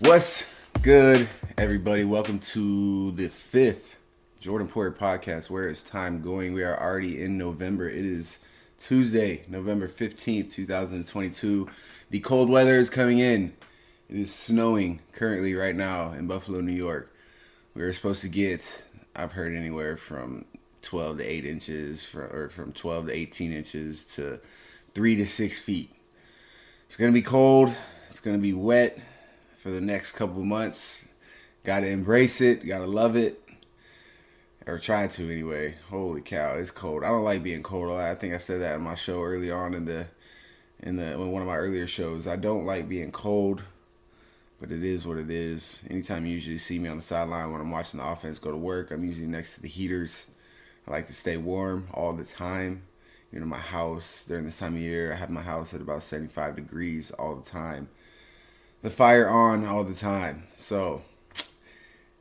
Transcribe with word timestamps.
What's 0.00 0.68
good, 0.82 1.28
everybody? 1.56 2.04
Welcome 2.04 2.38
to 2.38 3.10
the 3.10 3.28
fifth 3.28 3.96
Jordan 4.38 4.68
Poyer 4.68 4.96
podcast. 4.96 5.50
Where 5.50 5.68
is 5.68 5.82
time 5.82 6.22
going? 6.22 6.52
We 6.52 6.62
are 6.62 6.80
already 6.80 7.20
in 7.20 7.36
November. 7.36 7.88
It 7.88 8.04
is 8.04 8.38
Tuesday, 8.78 9.42
November 9.48 9.88
15th, 9.88 10.52
2022. 10.52 11.68
The 12.10 12.20
cold 12.20 12.48
weather 12.48 12.76
is 12.76 12.90
coming 12.90 13.18
in. 13.18 13.54
It 14.08 14.14
is 14.18 14.32
snowing 14.32 15.00
currently 15.14 15.56
right 15.56 15.74
now 15.74 16.12
in 16.12 16.28
Buffalo, 16.28 16.60
New 16.60 16.70
York. 16.70 17.12
We 17.74 17.82
are 17.82 17.92
supposed 17.92 18.22
to 18.22 18.28
get, 18.28 18.84
I've 19.16 19.32
heard 19.32 19.52
anywhere 19.52 19.96
from 19.96 20.44
12 20.82 21.18
to 21.18 21.24
8 21.24 21.44
inches, 21.44 22.14
or 22.14 22.50
from 22.50 22.72
12 22.72 23.08
to 23.08 23.12
18 23.12 23.52
inches 23.52 24.04
to 24.14 24.38
3 24.94 25.16
to 25.16 25.26
6 25.26 25.62
feet. 25.62 25.90
It's 26.86 26.96
going 26.96 27.10
to 27.10 27.18
be 27.18 27.20
cold. 27.20 27.74
It's 28.08 28.20
going 28.20 28.36
to 28.36 28.40
be 28.40 28.52
wet 28.52 28.96
for 29.58 29.70
the 29.70 29.80
next 29.80 30.12
couple 30.12 30.42
months. 30.42 31.02
Got 31.64 31.80
to 31.80 31.88
embrace 31.88 32.40
it. 32.40 32.66
Got 32.66 32.78
to 32.78 32.86
love 32.86 33.16
it. 33.16 33.42
Or 34.66 34.78
try 34.78 35.06
to 35.06 35.32
anyway. 35.32 35.76
Holy 35.88 36.20
cow, 36.20 36.56
it's 36.56 36.70
cold. 36.70 37.02
I 37.02 37.08
don't 37.08 37.24
like 37.24 37.42
being 37.42 37.62
cold. 37.62 37.90
I 37.90 38.14
think 38.14 38.34
I 38.34 38.38
said 38.38 38.60
that 38.60 38.76
in 38.76 38.82
my 38.82 38.94
show 38.94 39.22
early 39.22 39.50
on 39.50 39.74
in 39.74 39.86
the 39.86 40.06
in 40.80 40.96
the 40.96 41.12
in 41.14 41.32
one 41.32 41.42
of 41.42 41.48
my 41.48 41.56
earlier 41.56 41.86
shows. 41.86 42.26
I 42.26 42.36
don't 42.36 42.66
like 42.66 42.86
being 42.86 43.10
cold, 43.10 43.62
but 44.60 44.70
it 44.70 44.84
is 44.84 45.06
what 45.06 45.16
it 45.16 45.30
is. 45.30 45.80
Anytime 45.88 46.26
you 46.26 46.34
usually 46.34 46.58
see 46.58 46.78
me 46.78 46.90
on 46.90 46.98
the 46.98 47.02
sideline 47.02 47.50
when 47.50 47.62
I'm 47.62 47.70
watching 47.70 47.98
the 47.98 48.06
offense 48.06 48.38
go 48.38 48.50
to 48.50 48.58
work, 48.58 48.90
I'm 48.90 49.04
usually 49.04 49.26
next 49.26 49.54
to 49.54 49.62
the 49.62 49.68
heaters. 49.68 50.26
I 50.86 50.90
like 50.90 51.06
to 51.06 51.14
stay 51.14 51.38
warm 51.38 51.88
all 51.94 52.12
the 52.12 52.24
time. 52.24 52.82
You 53.32 53.40
know, 53.40 53.46
my 53.46 53.58
house 53.58 54.24
during 54.28 54.44
this 54.44 54.58
time 54.58 54.74
of 54.74 54.82
year, 54.82 55.12
I 55.14 55.16
have 55.16 55.30
my 55.30 55.42
house 55.42 55.72
at 55.72 55.80
about 55.80 56.02
75 56.02 56.56
degrees 56.56 57.10
all 57.12 57.36
the 57.36 57.50
time 57.50 57.88
the 58.82 58.90
fire 58.90 59.28
on 59.28 59.64
all 59.64 59.84
the 59.84 59.94
time. 59.94 60.44
So, 60.58 61.02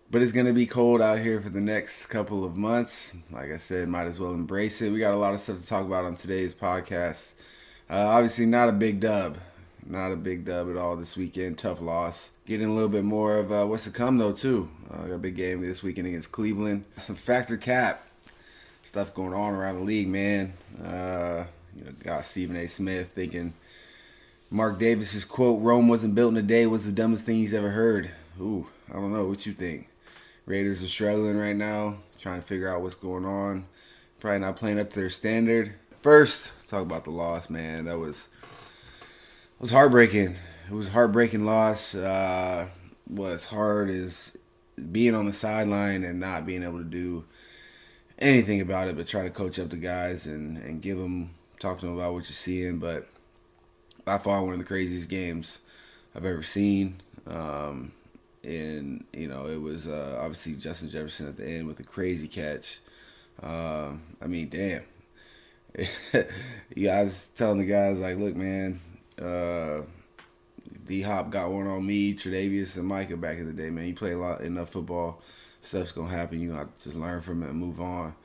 but 0.10 0.22
it's 0.22 0.32
gonna 0.32 0.54
be 0.54 0.66
cold 0.66 1.02
out 1.02 1.20
here 1.20 1.42
for 1.42 1.50
the 1.50 1.62
next 1.62 2.08
couple 2.08 2.44
of 2.44 2.58
months. 2.58 3.14
Like 3.32 3.52
I 3.52 3.58
said, 3.58 3.90
might 3.90 4.08
as 4.08 4.20
well 4.20 4.34
embrace 4.34 4.82
it. 4.82 4.92
We 4.92 5.00
got 5.00 5.14
a 5.14 5.18
lot 5.18 5.34
of 5.34 5.42
stuff 5.42 5.60
to 5.60 5.66
talk 5.66 5.86
about 5.86 6.06
on 6.06 6.16
today's 6.16 6.54
podcast. 6.54 7.34
Uh, 7.90 8.08
obviously, 8.08 8.46
not 8.46 8.70
a 8.70 8.74
big 8.74 9.00
dub, 9.00 9.38
not 9.86 10.12
a 10.12 10.18
big 10.18 10.46
dub 10.46 10.70
at 10.70 10.78
all 10.78 10.96
this 10.96 11.16
weekend. 11.16 11.58
Tough 11.58 11.82
loss. 11.82 12.32
Getting 12.46 12.68
a 12.68 12.74
little 12.74 12.90
bit 12.90 13.04
more 13.04 13.38
of 13.38 13.52
uh, 13.52 13.66
what's 13.66 13.84
to 13.86 13.92
come 13.92 14.18
though 14.18 14.34
too. 14.34 14.70
Uh, 14.92 15.04
got 15.04 15.16
a 15.16 15.20
big 15.20 15.36
game 15.36 15.62
this 15.62 15.84
weekend 15.84 16.08
against 16.08 16.32
Cleveland. 16.32 16.86
Some 16.98 17.16
factor 17.16 17.58
cap 17.58 18.04
stuff 18.84 19.14
going 19.14 19.34
on 19.34 19.54
around 19.54 19.76
the 19.76 19.84
league, 19.84 20.08
man. 20.08 20.54
Uh, 20.84 21.44
you 21.76 21.84
know, 21.84 21.92
got 22.04 22.26
Stephen 22.26 22.56
A. 22.56 22.68
Smith 22.68 23.10
thinking 23.14 23.54
Mark 24.50 24.80
Davis's 24.80 25.26
quote, 25.26 25.62
Rome 25.62 25.90
wasn't 25.90 26.16
built 26.16 26.32
in 26.32 26.38
a 26.38 26.42
day, 26.42 26.66
was 26.66 26.86
the 26.86 26.92
dumbest 26.92 27.26
thing 27.26 27.36
he's 27.36 27.54
ever 27.54 27.72
heard. 27.72 28.12
Ooh, 28.40 28.68
I 28.90 28.94
don't 28.94 29.12
know. 29.12 29.26
What 29.26 29.46
you 29.46 29.54
think? 29.54 29.90
Raiders 30.46 30.82
are 30.82 30.88
struggling 30.88 31.38
right 31.38 31.56
now, 31.56 31.98
trying 32.18 32.40
to 32.40 32.48
figure 32.48 32.70
out 32.70 32.82
what's 32.82 32.96
going 32.96 33.26
on. 33.26 33.68
Probably 34.20 34.40
not 34.40 34.56
playing 34.56 34.80
up 34.80 34.90
to 34.92 35.00
their 35.00 35.10
standard. 35.10 35.74
First, 36.02 36.70
talk 36.70 36.82
about 36.82 37.04
the 37.04 37.12
loss, 37.12 37.50
man. 37.50 37.86
That 37.86 38.00
was 38.00 38.30
it 39.02 39.62
was 39.62 39.72
heartbreaking. 39.72 40.36
It 40.70 40.74
was 40.74 40.88
heartbreaking 40.88 41.46
loss. 41.46 41.94
Uh, 41.94 42.68
what's 43.06 43.46
hard 43.46 43.90
is 43.90 44.38
being 44.92 45.14
on 45.14 45.26
the 45.26 45.34
sideline 45.34 46.04
and 46.04 46.20
not 46.20 46.46
being 46.46 46.64
able 46.64 46.78
to 46.78 46.86
do 46.86 47.26
anything 48.18 48.62
about 48.62 48.88
it, 48.88 48.96
but 48.96 49.08
try 49.08 49.24
to 49.24 49.30
coach 49.30 49.60
up 49.60 49.70
the 49.70 49.78
guys 49.78 50.26
and, 50.26 50.58
and 50.58 50.82
give 50.82 50.98
them, 50.98 51.32
talk 51.60 51.80
to 51.80 51.86
them 51.86 51.96
about 51.96 52.14
what 52.14 52.26
you're 52.26 52.32
seeing. 52.32 52.80
But 52.80 53.10
by 54.08 54.18
far 54.18 54.42
one 54.42 54.54
of 54.54 54.60
the 54.60 54.66
craziest 54.66 55.10
games 55.10 55.60
I've 56.16 56.26
ever 56.26 56.42
seen. 56.42 57.02
Um, 57.28 57.92
and 58.42 59.04
you 59.12 59.28
know, 59.28 59.48
it 59.48 59.62
was 59.62 59.86
uh, 59.86 60.18
obviously 60.22 60.54
Justin 60.54 60.90
Jefferson 60.90 61.28
at 61.28 61.36
the 61.36 61.46
end 61.46 61.68
with 61.68 61.82
a 61.82 61.84
crazy 61.84 62.30
catch. 62.30 62.80
Uh, 63.44 63.90
I 64.22 64.28
mean, 64.28 64.48
damn. 64.48 64.84
you 66.74 66.88
guys 66.88 67.28
telling 67.36 67.58
the 67.58 67.66
guys 67.66 68.00
like, 68.00 68.16
look, 68.16 68.34
man, 68.34 68.80
uh, 69.22 69.82
D 70.86 71.02
Hop 71.02 71.30
got 71.30 71.52
one 71.52 71.68
on 71.68 71.86
me, 71.86 72.14
Tre'Davious 72.14 72.78
and 72.78 72.88
Micah 72.88 73.18
back 73.18 73.38
in 73.38 73.46
the 73.46 73.52
day, 73.52 73.70
man. 73.70 73.88
You 73.88 73.94
play 73.94 74.14
a 74.14 74.18
lot 74.18 74.40
enough 74.40 74.70
football, 74.70 75.22
stuff's 75.62 75.92
gonna 75.92 76.08
happen. 76.08 76.40
You 76.40 76.54
gotta 76.54 76.70
just 76.82 76.96
learn 76.96 77.22
from 77.22 77.44
it 77.44 77.50
and 77.50 77.60
move 77.60 77.82
on. 77.82 78.16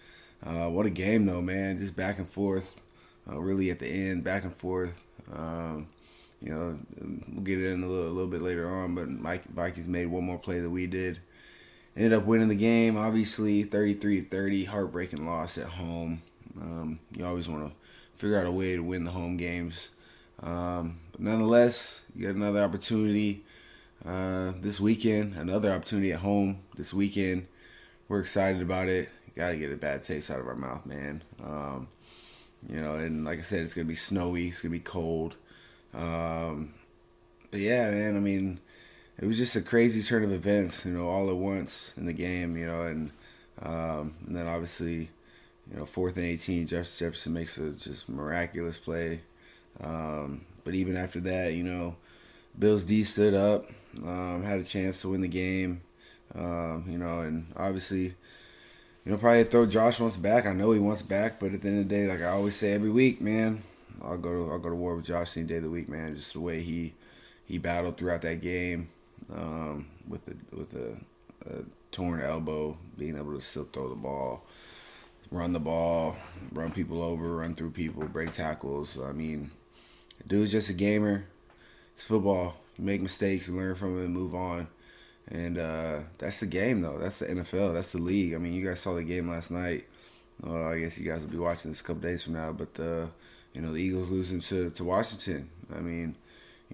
Uh, 0.46 0.68
what 0.68 0.86
a 0.86 0.90
game 0.90 1.26
though, 1.26 1.42
man! 1.42 1.78
Just 1.78 1.96
back 1.96 2.18
and 2.18 2.28
forth. 2.28 2.72
Uh, 3.28 3.40
really 3.40 3.70
at 3.70 3.80
the 3.80 3.88
end, 3.88 4.22
back 4.22 4.44
and 4.44 4.54
forth. 4.54 5.04
Um, 5.30 5.88
you 6.40 6.50
know, 6.50 6.78
we'll 7.32 7.44
get 7.44 7.62
in 7.62 7.82
a 7.82 7.86
little, 7.86 8.08
a 8.08 8.14
little 8.14 8.30
bit 8.30 8.42
later 8.42 8.68
on, 8.68 8.94
but 8.94 9.08
Mike 9.08 9.44
Vikings 9.44 9.88
made 9.88 10.06
one 10.06 10.24
more 10.24 10.38
play 10.38 10.58
than 10.60 10.72
we 10.72 10.86
did. 10.86 11.20
Ended 11.96 12.14
up 12.14 12.24
winning 12.24 12.48
the 12.48 12.54
game, 12.54 12.96
obviously 12.96 13.62
33 13.62 14.22
30, 14.22 14.64
heartbreaking 14.64 15.26
loss 15.26 15.58
at 15.58 15.68
home. 15.68 16.22
Um, 16.60 16.98
you 17.16 17.24
always 17.26 17.48
want 17.48 17.70
to 17.70 17.78
figure 18.16 18.38
out 18.38 18.46
a 18.46 18.50
way 18.50 18.74
to 18.74 18.82
win 18.82 19.04
the 19.04 19.10
home 19.10 19.36
games. 19.36 19.90
Um, 20.42 20.98
but 21.12 21.20
nonetheless, 21.20 22.02
you 22.14 22.26
got 22.26 22.34
another 22.34 22.60
opportunity 22.60 23.44
uh, 24.04 24.52
this 24.60 24.80
weekend, 24.80 25.34
another 25.34 25.70
opportunity 25.70 26.12
at 26.12 26.20
home 26.20 26.60
this 26.76 26.92
weekend. 26.92 27.46
We're 28.08 28.20
excited 28.20 28.62
about 28.62 28.88
it. 28.88 29.08
Got 29.36 29.50
to 29.50 29.56
get 29.56 29.72
a 29.72 29.76
bad 29.76 30.02
taste 30.02 30.30
out 30.30 30.40
of 30.40 30.48
our 30.48 30.54
mouth, 30.54 30.84
man. 30.84 31.22
Um, 31.42 31.88
you 32.68 32.80
know, 32.80 32.94
and 32.94 33.24
like 33.24 33.38
I 33.38 33.42
said, 33.42 33.60
it's 33.60 33.74
gonna 33.74 33.86
be 33.86 33.94
snowy. 33.94 34.48
It's 34.48 34.60
gonna 34.60 34.72
be 34.72 34.80
cold. 34.80 35.36
Um, 35.94 36.74
but 37.50 37.60
yeah, 37.60 37.90
man. 37.90 38.16
I 38.16 38.20
mean, 38.20 38.60
it 39.18 39.26
was 39.26 39.38
just 39.38 39.56
a 39.56 39.62
crazy 39.62 40.02
turn 40.02 40.24
of 40.24 40.32
events. 40.32 40.84
You 40.84 40.92
know, 40.92 41.08
all 41.08 41.30
at 41.30 41.36
once 41.36 41.92
in 41.96 42.06
the 42.06 42.12
game. 42.12 42.56
You 42.56 42.66
know, 42.66 42.82
and 42.82 43.10
um, 43.60 44.14
and 44.26 44.36
then 44.36 44.46
obviously, 44.46 45.10
you 45.70 45.76
know, 45.76 45.86
fourth 45.86 46.16
and 46.16 46.26
eighteen, 46.26 46.66
Jefferson, 46.66 47.06
Jefferson 47.06 47.32
makes 47.32 47.58
a 47.58 47.70
just 47.70 48.08
miraculous 48.08 48.78
play. 48.78 49.20
Um, 49.80 50.44
but 50.64 50.74
even 50.74 50.96
after 50.96 51.20
that, 51.20 51.54
you 51.54 51.64
know, 51.64 51.96
Bills 52.58 52.84
D 52.84 53.04
stood 53.04 53.34
up, 53.34 53.66
um, 54.04 54.42
had 54.44 54.60
a 54.60 54.64
chance 54.64 55.00
to 55.00 55.10
win 55.10 55.20
the 55.20 55.28
game. 55.28 55.82
Um, 56.34 56.86
you 56.88 56.98
know, 56.98 57.20
and 57.20 57.52
obviously 57.56 58.14
you 59.04 59.12
know, 59.12 59.18
probably 59.18 59.44
throw 59.44 59.66
Josh 59.66 59.98
wants 60.00 60.16
back. 60.16 60.46
I 60.46 60.52
know 60.52 60.72
he 60.72 60.78
wants 60.78 61.02
back, 61.02 61.40
but 61.40 61.52
at 61.52 61.62
the 61.62 61.68
end 61.68 61.80
of 61.80 61.88
the 61.88 61.94
day, 61.94 62.06
like 62.06 62.20
I 62.20 62.30
always 62.30 62.56
say 62.56 62.72
every 62.72 62.90
week, 62.90 63.20
man, 63.20 63.62
I'll 64.00 64.18
go 64.18 64.32
to 64.32 64.52
I'll 64.52 64.58
go 64.58 64.68
to 64.68 64.74
war 64.74 64.96
with 64.96 65.06
Josh 65.06 65.36
any 65.36 65.46
day 65.46 65.56
of 65.56 65.64
the 65.64 65.70
week, 65.70 65.88
man. 65.88 66.14
Just 66.14 66.34
the 66.34 66.40
way 66.40 66.62
he 66.62 66.94
he 67.44 67.58
battled 67.58 67.96
throughout 67.96 68.22
that 68.22 68.40
game 68.40 68.88
um, 69.34 69.86
with 70.08 70.24
the 70.26 70.36
with 70.56 70.74
a, 70.74 70.96
a 71.50 71.64
torn 71.90 72.20
elbow, 72.20 72.76
being 72.96 73.16
able 73.16 73.34
to 73.34 73.40
still 73.40 73.68
throw 73.72 73.88
the 73.88 73.94
ball, 73.94 74.44
run 75.30 75.52
the 75.52 75.60
ball, 75.60 76.16
run 76.52 76.72
people 76.72 77.02
over, 77.02 77.36
run 77.36 77.54
through 77.54 77.70
people, 77.70 78.04
break 78.04 78.32
tackles. 78.32 78.98
I 79.02 79.12
mean, 79.12 79.50
dude's 80.26 80.52
just 80.52 80.70
a 80.70 80.74
gamer. 80.74 81.24
It's 81.94 82.04
football. 82.04 82.56
You 82.78 82.84
make 82.84 83.02
mistakes, 83.02 83.48
learn 83.48 83.74
from 83.74 84.00
it, 84.00 84.04
and 84.04 84.14
move 84.14 84.34
on. 84.34 84.68
And 85.28 85.58
uh, 85.58 86.00
that's 86.18 86.40
the 86.40 86.46
game, 86.46 86.82
though. 86.82 86.98
That's 86.98 87.18
the 87.18 87.26
NFL. 87.26 87.74
That's 87.74 87.92
the 87.92 87.98
league. 87.98 88.34
I 88.34 88.38
mean, 88.38 88.52
you 88.52 88.66
guys 88.66 88.80
saw 88.80 88.94
the 88.94 89.04
game 89.04 89.30
last 89.30 89.50
night. 89.50 89.86
Uh, 90.44 90.68
I 90.68 90.80
guess 90.80 90.98
you 90.98 91.06
guys 91.06 91.20
will 91.20 91.28
be 91.28 91.38
watching 91.38 91.70
this 91.70 91.80
a 91.80 91.84
couple 91.84 92.02
days 92.02 92.24
from 92.24 92.34
now. 92.34 92.52
But 92.52 92.80
uh, 92.80 93.06
you 93.54 93.60
know, 93.60 93.72
the 93.72 93.78
Eagles 93.78 94.10
losing 94.10 94.40
to 94.40 94.70
to 94.70 94.84
Washington. 94.84 95.48
I 95.74 95.80
mean, 95.80 96.16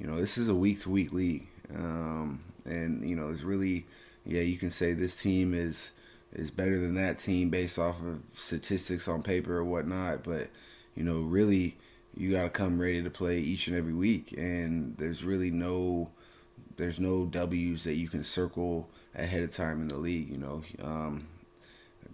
you 0.01 0.07
know, 0.07 0.21
this 0.21 0.39
is 0.39 0.49
a 0.49 0.55
week 0.55 0.81
to 0.81 0.91
week 0.91 1.13
league, 1.13 1.47
um, 1.75 2.41
and 2.65 3.09
you 3.09 3.17
know, 3.17 3.31
it's 3.31 3.43
really, 3.43 3.87
yeah, 4.25 4.41
you 4.41 4.57
can 4.57 4.71
say 4.71 4.93
this 4.93 5.21
team 5.21 5.55
is 5.55 5.93
is 6.33 6.51
better 6.51 6.79
than 6.79 6.95
that 6.95 7.19
team 7.19 7.51
based 7.51 7.79
off 7.79 7.97
of 8.01 8.21
statistics 8.35 9.09
on 9.09 9.23
paper 9.23 9.57
or 9.57 9.65
whatnot. 9.65 10.25
But 10.25 10.49
you 10.95 11.03
know, 11.05 11.21
really, 11.21 11.77
you 12.17 12.33
got 12.33 12.45
to 12.45 12.51
come 12.51 12.81
ready 12.81 13.03
to 13.03 13.11
play 13.11 13.39
each 13.39 13.69
and 13.69 13.77
every 13.77 13.95
week, 13.95 14.33
and 14.33 14.97
there's 14.97 15.23
really 15.23 15.51
no 15.51 16.11
there's 16.79 16.99
no 16.99 17.27
W's 17.27 17.85
that 17.85 17.95
you 17.95 18.09
can 18.09 18.25
circle 18.25 18.89
ahead 19.15 19.43
of 19.43 19.51
time 19.51 19.83
in 19.83 19.89
the 19.89 19.97
league. 19.97 20.31
You 20.31 20.39
know, 20.39 20.63
um, 20.83 21.29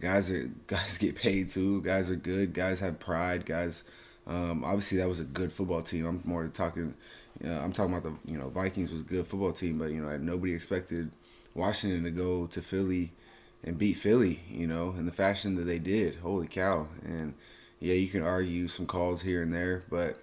guys 0.01 0.31
are 0.33 0.51
guys 0.67 0.99
get 0.99 1.15
paid 1.15 1.51
too. 1.51 1.83
Guys 1.83 2.11
are 2.11 2.17
good. 2.17 2.53
Guys 2.53 2.81
have 2.81 2.99
pride. 2.99 3.47
Guys, 3.47 3.85
um, 4.27 4.65
obviously 4.65 4.99
that 4.99 5.09
was 5.09 5.21
a 5.21 5.25
good 5.25 5.53
football 5.53 5.83
team. 5.83 6.07
I'm 6.07 6.23
more 6.25 6.49
talking. 6.49 6.95
You 7.43 7.49
know, 7.49 7.59
I'm 7.59 7.73
talking 7.73 7.95
about 7.95 8.11
the 8.25 8.33
you 8.33 8.39
know 8.39 8.49
Vikings 8.49 8.91
was 8.91 9.03
a 9.03 9.05
good 9.05 9.27
football 9.27 9.53
team, 9.53 9.79
but 9.79 9.91
you 9.91 10.01
know 10.01 10.17
nobody 10.17 10.55
expected 10.55 11.11
Washington 11.55 12.03
to 12.05 12.11
go 12.11 12.47
to 12.47 12.63
Philly 12.63 13.13
and 13.63 13.79
beat 13.79 13.95
Philly. 13.95 14.41
You 14.51 14.67
know, 14.67 14.95
in 14.97 15.07
the 15.07 15.13
fashion 15.13 15.55
that 15.57 15.65
they 15.65 15.79
did. 15.79 16.17
Holy 16.17 16.49
cow! 16.49 16.89
And 17.05 17.35
yeah, 17.81 17.95
you 17.95 18.09
can 18.09 18.23
argue 18.23 18.69
some 18.69 18.87
calls 18.87 19.21
here 19.21 19.43
and 19.43 19.53
there, 19.53 19.83
but 19.91 20.17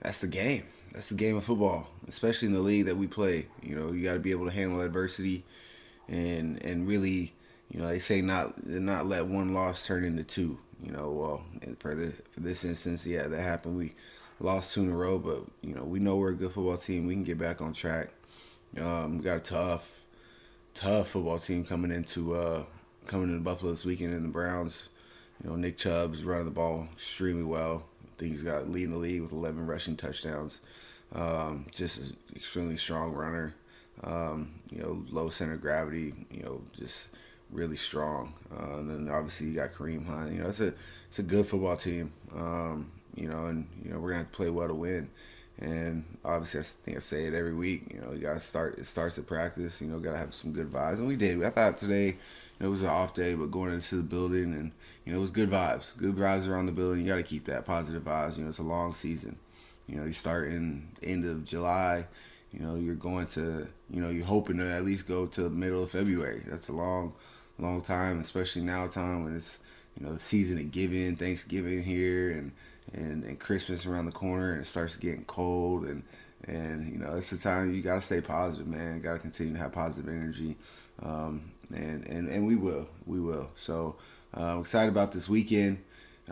that's 0.00 0.20
the 0.20 0.28
game. 0.28 0.64
That's 0.96 1.10
the 1.10 1.14
game 1.14 1.36
of 1.36 1.44
football, 1.44 1.88
especially 2.08 2.48
in 2.48 2.54
the 2.54 2.60
league 2.60 2.86
that 2.86 2.96
we 2.96 3.06
play. 3.06 3.48
You 3.62 3.76
know, 3.76 3.92
you 3.92 4.02
got 4.02 4.14
to 4.14 4.18
be 4.18 4.30
able 4.30 4.46
to 4.46 4.50
handle 4.50 4.80
adversity, 4.80 5.44
and 6.08 6.60
and 6.64 6.88
really, 6.88 7.34
you 7.70 7.78
know, 7.78 7.86
they 7.86 7.98
say 7.98 8.22
not 8.22 8.66
not 8.66 9.04
let 9.04 9.26
one 9.26 9.52
loss 9.52 9.86
turn 9.86 10.04
into 10.04 10.24
two. 10.24 10.58
You 10.82 10.92
know, 10.92 11.10
well, 11.10 11.42
for 11.80 11.94
this 11.94 12.14
for 12.32 12.40
this 12.40 12.64
instance, 12.64 13.04
yeah, 13.04 13.28
that 13.28 13.42
happened. 13.42 13.76
We 13.76 13.94
lost 14.40 14.72
two 14.72 14.84
in 14.84 14.90
a 14.90 14.96
row, 14.96 15.18
but 15.18 15.42
you 15.60 15.74
know, 15.74 15.84
we 15.84 15.98
know 15.98 16.16
we're 16.16 16.30
a 16.30 16.34
good 16.34 16.52
football 16.52 16.78
team. 16.78 17.06
We 17.06 17.12
can 17.12 17.24
get 17.24 17.36
back 17.36 17.60
on 17.60 17.74
track. 17.74 18.08
Um, 18.80 19.18
we 19.18 19.24
got 19.24 19.36
a 19.36 19.40
tough, 19.40 20.00
tough 20.74 21.10
football 21.10 21.38
team 21.38 21.62
coming 21.62 21.92
into 21.92 22.34
uh, 22.34 22.64
coming 23.06 23.28
into 23.28 23.42
Buffalo 23.42 23.72
this 23.72 23.84
weekend, 23.84 24.14
and 24.14 24.24
the 24.24 24.32
Browns. 24.32 24.84
You 25.44 25.50
know, 25.50 25.56
Nick 25.56 25.76
Chubb's 25.76 26.24
running 26.24 26.46
the 26.46 26.50
ball 26.50 26.88
extremely 26.94 27.44
well. 27.44 27.82
I 28.02 28.08
think 28.18 28.32
he's 28.32 28.42
got 28.42 28.70
leading 28.70 28.92
the 28.92 28.96
league 28.96 29.20
with 29.20 29.32
11 29.32 29.66
rushing 29.66 29.94
touchdowns. 29.94 30.60
Um, 31.14 31.66
just 31.70 31.98
an 31.98 32.16
extremely 32.34 32.76
strong 32.76 33.12
runner. 33.12 33.54
Um, 34.04 34.60
you 34.70 34.82
know, 34.82 35.04
low 35.10 35.30
center 35.30 35.54
of 35.54 35.60
gravity. 35.60 36.14
You 36.30 36.42
know, 36.42 36.62
just 36.78 37.10
really 37.50 37.76
strong. 37.76 38.34
Uh, 38.52 38.78
and 38.78 38.90
then 38.90 39.14
obviously 39.14 39.48
you 39.48 39.54
got 39.54 39.72
Kareem 39.72 40.06
Hunt. 40.06 40.32
You 40.32 40.42
know, 40.42 40.48
it's 40.48 40.60
a 40.60 40.74
it's 41.08 41.18
a 41.18 41.22
good 41.22 41.46
football 41.46 41.76
team. 41.76 42.12
Um, 42.34 42.90
you 43.14 43.28
know, 43.28 43.46
and 43.46 43.66
you 43.84 43.90
know 43.90 43.98
we're 43.98 44.10
gonna 44.10 44.22
have 44.22 44.30
to 44.30 44.36
play 44.36 44.50
well 44.50 44.68
to 44.68 44.74
win. 44.74 45.08
And 45.58 46.04
obviously, 46.22 46.60
I 46.60 46.64
think 46.84 46.96
I 46.98 47.00
say 47.00 47.24
it 47.24 47.34
every 47.34 47.54
week. 47.54 47.90
You 47.94 48.00
know, 48.00 48.12
you 48.12 48.18
gotta 48.20 48.40
start. 48.40 48.78
It 48.78 48.86
starts 48.86 49.16
at 49.18 49.26
practice. 49.26 49.80
You 49.80 49.86
know, 49.86 49.98
gotta 49.98 50.18
have 50.18 50.34
some 50.34 50.52
good 50.52 50.70
vibes, 50.70 50.94
and 50.94 51.08
we 51.08 51.16
did. 51.16 51.42
I 51.42 51.50
thought 51.50 51.78
today, 51.78 52.06
you 52.08 52.14
know, 52.60 52.66
it 52.66 52.70
was 52.70 52.82
an 52.82 52.88
off 52.88 53.14
day, 53.14 53.34
but 53.34 53.50
going 53.50 53.72
into 53.72 53.96
the 53.96 54.02
building 54.02 54.52
and 54.52 54.72
you 55.04 55.12
know, 55.12 55.18
it 55.18 55.22
was 55.22 55.30
good 55.30 55.50
vibes. 55.50 55.96
Good 55.96 56.14
vibes 56.16 56.46
around 56.46 56.66
the 56.66 56.72
building. 56.72 57.00
You 57.00 57.06
gotta 57.06 57.22
keep 57.22 57.46
that 57.46 57.64
positive 57.64 58.04
vibes. 58.04 58.36
You 58.36 58.42
know, 58.42 58.50
it's 58.50 58.58
a 58.58 58.62
long 58.62 58.92
season. 58.92 59.36
You 59.88 59.96
know, 59.96 60.04
you 60.04 60.12
start 60.12 60.48
in 60.48 60.88
end 61.02 61.24
of 61.24 61.44
July. 61.44 62.06
You 62.52 62.60
know, 62.60 62.76
you're 62.76 62.94
going 62.94 63.26
to. 63.28 63.66
You 63.90 64.00
know, 64.00 64.10
you're 64.10 64.24
hoping 64.24 64.58
to 64.58 64.70
at 64.70 64.84
least 64.84 65.06
go 65.06 65.26
to 65.26 65.48
middle 65.48 65.84
of 65.84 65.92
February. 65.92 66.42
That's 66.46 66.68
a 66.68 66.72
long, 66.72 67.12
long 67.58 67.82
time, 67.82 68.20
especially 68.20 68.62
now 68.62 68.86
time 68.88 69.24
when 69.24 69.36
it's 69.36 69.58
you 69.98 70.06
know 70.06 70.12
the 70.12 70.20
season 70.20 70.58
of 70.58 70.70
giving, 70.72 71.16
Thanksgiving 71.16 71.82
here, 71.82 72.30
and 72.30 72.52
and, 72.92 73.24
and 73.24 73.38
Christmas 73.38 73.86
around 73.86 74.06
the 74.06 74.12
corner, 74.12 74.52
and 74.52 74.62
it 74.62 74.66
starts 74.66 74.96
getting 74.96 75.24
cold, 75.24 75.84
and 75.84 76.02
and 76.44 76.92
you 76.92 76.98
know 76.98 77.14
it's 77.14 77.30
the 77.30 77.38
time 77.38 77.74
you 77.74 77.82
gotta 77.82 78.02
stay 78.02 78.20
positive, 78.20 78.66
man. 78.66 79.00
Got 79.00 79.14
to 79.14 79.18
continue 79.20 79.52
to 79.52 79.58
have 79.58 79.72
positive 79.72 80.08
energy, 80.08 80.56
um, 81.02 81.50
and 81.74 82.06
and 82.08 82.28
and 82.28 82.46
we 82.46 82.56
will, 82.56 82.88
we 83.06 83.20
will. 83.20 83.50
So 83.56 83.96
uh, 84.36 84.54
I'm 84.54 84.60
excited 84.60 84.88
about 84.88 85.12
this 85.12 85.28
weekend. 85.28 85.78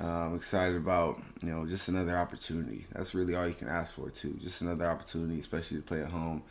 I'm 0.01 0.35
excited 0.35 0.77
about 0.77 1.23
you 1.43 1.51
know 1.51 1.67
just 1.67 1.89
another 1.89 2.17
opportunity. 2.17 2.87
That's 2.93 3.15
really 3.15 3.35
all 3.35 3.47
you 3.47 3.55
can 3.55 3.69
ask 3.69 3.95
for 3.95 4.11
too. 4.11 4.39
Just 4.43 4.61
another 4.61 4.87
opportunity, 4.87 5.39
especially 5.39 5.79
to 5.79 5.83
play 5.83 6.03
at 6.03 6.09
home 6.09 6.43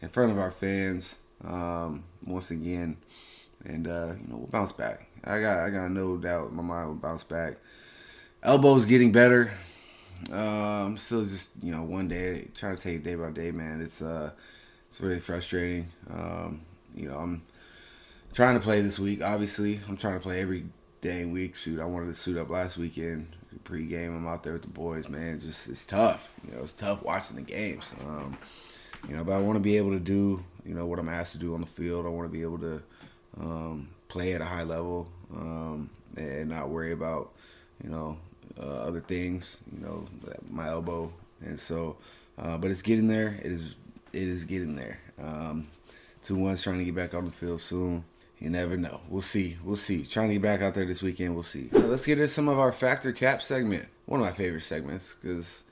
in 0.00 0.08
front 0.08 0.32
of 0.32 0.38
our 0.38 0.52
fans 0.52 1.16
um, 1.44 2.04
once 2.24 2.50
again, 2.50 2.96
and 3.64 3.86
uh, 3.86 4.12
you 4.20 4.28
know 4.28 4.36
we'll 4.36 4.46
bounce 4.48 4.72
back. 4.72 5.06
I 5.24 5.40
got 5.40 5.60
I 5.60 5.70
got 5.70 5.90
no 5.90 6.16
doubt 6.16 6.52
my 6.52 6.62
mind 6.62 6.88
will 6.88 6.94
bounce 6.94 7.24
back 7.24 7.56
elbow's 8.42 8.84
getting 8.84 9.12
better. 9.12 9.52
Uh, 10.30 10.84
I'm 10.84 10.98
still 10.98 11.24
just 11.24 11.50
you 11.62 11.72
know 11.72 11.82
one 11.82 12.08
day 12.08 12.48
trying 12.54 12.76
to 12.76 12.82
take 12.82 12.96
it 12.96 13.04
day 13.04 13.14
by 13.14 13.30
day, 13.30 13.50
man. 13.50 13.80
It's 13.80 14.02
uh 14.02 14.32
it's 14.88 15.00
really 15.00 15.20
frustrating. 15.20 15.88
Um, 16.10 16.62
you 16.94 17.08
know 17.08 17.16
I'm 17.16 17.42
trying 18.32 18.54
to 18.54 18.60
play 18.60 18.80
this 18.80 18.98
week. 18.98 19.22
Obviously, 19.22 19.80
I'm 19.88 19.96
trying 19.96 20.14
to 20.14 20.20
play 20.20 20.40
every 20.40 20.66
dang 21.00 21.32
week. 21.32 21.56
Shoot, 21.56 21.80
I 21.80 21.84
wanted 21.84 22.06
to 22.06 22.14
suit 22.14 22.36
up 22.36 22.50
last 22.50 22.76
weekend 22.76 23.36
pre-game. 23.64 24.16
I'm 24.16 24.26
out 24.26 24.42
there 24.42 24.54
with 24.54 24.62
the 24.62 24.68
boys, 24.68 25.08
man. 25.08 25.40
Just 25.40 25.68
it's 25.68 25.86
tough. 25.86 26.32
You 26.46 26.54
know, 26.54 26.62
it's 26.62 26.72
tough 26.72 27.02
watching 27.02 27.36
the 27.36 27.42
games. 27.42 27.92
Um, 28.06 28.36
you 29.08 29.16
know, 29.16 29.24
but 29.24 29.32
I 29.32 29.40
want 29.40 29.56
to 29.56 29.60
be 29.60 29.76
able 29.76 29.92
to 29.92 30.00
do 30.00 30.44
you 30.64 30.74
know 30.74 30.86
what 30.86 30.98
I'm 30.98 31.08
asked 31.08 31.32
to 31.32 31.38
do 31.38 31.54
on 31.54 31.60
the 31.60 31.66
field. 31.66 32.06
I 32.06 32.10
want 32.10 32.30
to 32.30 32.32
be 32.32 32.42
able 32.42 32.58
to 32.58 32.82
um, 33.40 33.88
play 34.08 34.34
at 34.34 34.40
a 34.40 34.44
high 34.44 34.62
level 34.62 35.08
um, 35.34 35.90
and 36.16 36.48
not 36.48 36.68
worry 36.68 36.92
about 36.92 37.32
you 37.82 37.90
know 37.90 38.18
uh, 38.58 38.62
other 38.62 39.00
things, 39.00 39.58
you 39.72 39.84
know, 39.84 40.06
my 40.48 40.68
elbow, 40.68 41.12
and 41.40 41.58
so, 41.58 41.96
uh, 42.38 42.56
but 42.56 42.70
it's 42.70 42.82
getting 42.82 43.08
there. 43.08 43.38
It 43.42 43.52
is, 43.52 43.74
it 44.12 44.28
is 44.28 44.44
getting 44.44 44.76
there. 44.76 44.98
Um, 45.22 45.68
two 46.22 46.36
ones 46.36 46.62
trying 46.62 46.78
to 46.78 46.84
get 46.84 46.94
back 46.94 47.14
on 47.14 47.24
the 47.24 47.30
field 47.30 47.60
soon. 47.60 48.04
You 48.40 48.50
never 48.50 48.76
know. 48.76 49.00
We'll 49.08 49.22
see. 49.22 49.58
We'll 49.62 49.76
see. 49.76 50.04
Trying 50.04 50.28
to 50.28 50.34
get 50.34 50.42
back 50.42 50.62
out 50.62 50.74
there 50.74 50.86
this 50.86 51.02
weekend. 51.02 51.34
We'll 51.34 51.42
see. 51.42 51.68
let's 51.72 52.06
get 52.06 52.18
into 52.18 52.28
some 52.28 52.48
of 52.48 52.58
our 52.58 52.72
factor 52.72 53.12
cap 53.12 53.42
segment. 53.42 53.86
One 54.06 54.20
of 54.20 54.26
my 54.26 54.32
favorite 54.32 54.62
segments 54.62 55.14
because, 55.20 55.62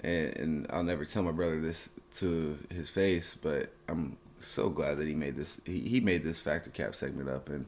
and, 0.00 0.36
and 0.36 0.66
I'll 0.70 0.82
never 0.82 1.04
tell 1.04 1.22
my 1.22 1.30
brother 1.30 1.60
this 1.60 1.88
to 2.16 2.58
his 2.68 2.90
face, 2.90 3.36
but 3.40 3.70
I'm 3.88 4.18
so 4.40 4.68
glad 4.68 4.98
that 4.98 5.06
he 5.06 5.14
made 5.14 5.36
this. 5.36 5.60
He, 5.64 5.80
he 5.80 6.00
made 6.00 6.24
this 6.24 6.40
factor 6.40 6.70
cap 6.70 6.94
segment 6.96 7.28
up, 7.28 7.48
and 7.48 7.66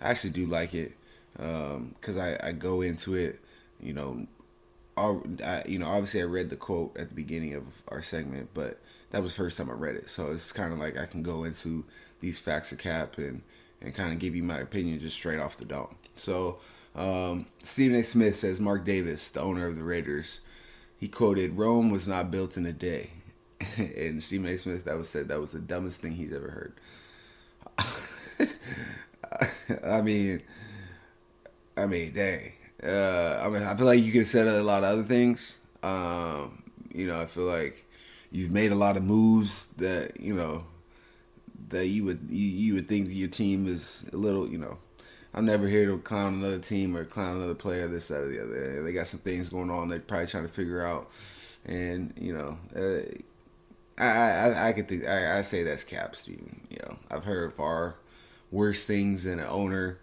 I 0.00 0.10
actually 0.10 0.30
do 0.30 0.46
like 0.46 0.74
it 0.74 0.96
because 1.34 2.16
um, 2.16 2.20
I, 2.20 2.38
I 2.42 2.52
go 2.52 2.80
into 2.80 3.14
it 3.14 3.40
you 3.80 3.92
know, 3.92 4.26
I, 4.96 5.62
you 5.66 5.78
know, 5.78 5.86
obviously 5.86 6.20
I 6.20 6.24
read 6.24 6.50
the 6.50 6.56
quote 6.56 6.96
at 6.96 7.08
the 7.10 7.14
beginning 7.14 7.54
of 7.54 7.64
our 7.88 8.02
segment, 8.02 8.50
but 8.52 8.80
that 9.10 9.22
was 9.22 9.34
first 9.34 9.56
time 9.56 9.70
I 9.70 9.74
read 9.74 9.94
it. 9.94 10.10
So 10.10 10.32
it's 10.32 10.52
kind 10.52 10.72
of 10.72 10.78
like 10.78 10.98
I 10.98 11.06
can 11.06 11.22
go 11.22 11.44
into 11.44 11.84
these 12.20 12.40
facts 12.40 12.72
of 12.72 12.78
cap 12.78 13.18
and, 13.18 13.42
and 13.80 13.94
kind 13.94 14.12
of 14.12 14.18
give 14.18 14.34
you 14.34 14.42
my 14.42 14.58
opinion 14.58 15.00
just 15.00 15.16
straight 15.16 15.38
off 15.38 15.56
the 15.56 15.64
dome. 15.64 15.94
So 16.14 16.58
um, 16.94 17.46
Stephen 17.62 17.98
A. 17.98 18.02
Smith 18.02 18.36
says 18.36 18.60
Mark 18.60 18.84
Davis, 18.84 19.30
the 19.30 19.40
owner 19.40 19.66
of 19.66 19.76
the 19.76 19.82
Raiders, 19.82 20.40
he 20.98 21.08
quoted, 21.08 21.56
Rome 21.56 21.90
was 21.90 22.08
not 22.08 22.30
built 22.30 22.56
in 22.56 22.66
a 22.66 22.72
day. 22.72 23.10
and 23.76 24.22
Stephen 24.22 24.46
A. 24.46 24.58
Smith, 24.58 24.84
that 24.84 24.96
was 24.96 25.08
said, 25.08 25.28
that 25.28 25.40
was 25.40 25.52
the 25.52 25.60
dumbest 25.60 26.00
thing 26.00 26.12
he's 26.12 26.32
ever 26.32 26.50
heard. 26.50 26.72
I 29.84 30.00
mean, 30.00 30.42
I 31.76 31.86
mean, 31.86 32.12
dang. 32.12 32.52
Uh, 32.82 33.42
I 33.44 33.48
mean, 33.48 33.62
I 33.62 33.76
feel 33.76 33.86
like 33.86 34.02
you 34.02 34.12
could 34.12 34.22
have 34.22 34.28
said 34.28 34.46
a 34.46 34.62
lot 34.62 34.84
of 34.84 34.90
other 34.90 35.02
things. 35.02 35.58
Um, 35.82 36.62
you 36.92 37.06
know, 37.06 37.20
I 37.20 37.26
feel 37.26 37.44
like 37.44 37.86
you've 38.30 38.50
made 38.50 38.72
a 38.72 38.76
lot 38.76 38.96
of 38.96 39.04
moves 39.04 39.68
that 39.78 40.20
you 40.20 40.34
know 40.34 40.64
that 41.70 41.86
you 41.86 42.04
would 42.04 42.26
you, 42.30 42.46
you 42.46 42.74
would 42.74 42.88
think 42.88 43.08
your 43.10 43.28
team 43.28 43.66
is 43.66 44.04
a 44.12 44.16
little. 44.16 44.48
You 44.48 44.58
know, 44.58 44.78
I'm 45.34 45.44
never 45.44 45.68
here 45.68 45.86
to 45.86 45.98
clown 45.98 46.34
another 46.34 46.58
team 46.58 46.96
or 46.96 47.04
clown 47.04 47.36
another 47.36 47.54
player. 47.54 47.88
This, 47.88 48.08
that, 48.08 48.20
or 48.20 48.28
the 48.28 48.42
other. 48.42 48.82
They 48.82 48.92
got 48.92 49.06
some 49.08 49.20
things 49.20 49.48
going 49.48 49.70
on. 49.70 49.88
They're 49.88 50.00
probably 50.00 50.26
trying 50.26 50.46
to 50.46 50.52
figure 50.52 50.82
out, 50.82 51.10
and 51.64 52.12
you 52.16 52.32
know. 52.32 52.58
Uh, 52.74 53.02
I, 54.00 54.06
I 54.06 54.68
I 54.68 54.72
could 54.74 54.86
think 54.88 55.06
I, 55.06 55.38
I 55.38 55.42
say 55.42 55.64
that's 55.64 55.82
cap, 55.82 56.14
Stephen. 56.14 56.60
You 56.70 56.78
know, 56.82 56.96
I've 57.10 57.24
heard 57.24 57.52
far 57.52 57.96
worse 58.52 58.84
things 58.84 59.24
than 59.24 59.40
an 59.40 59.48
owner 59.48 59.98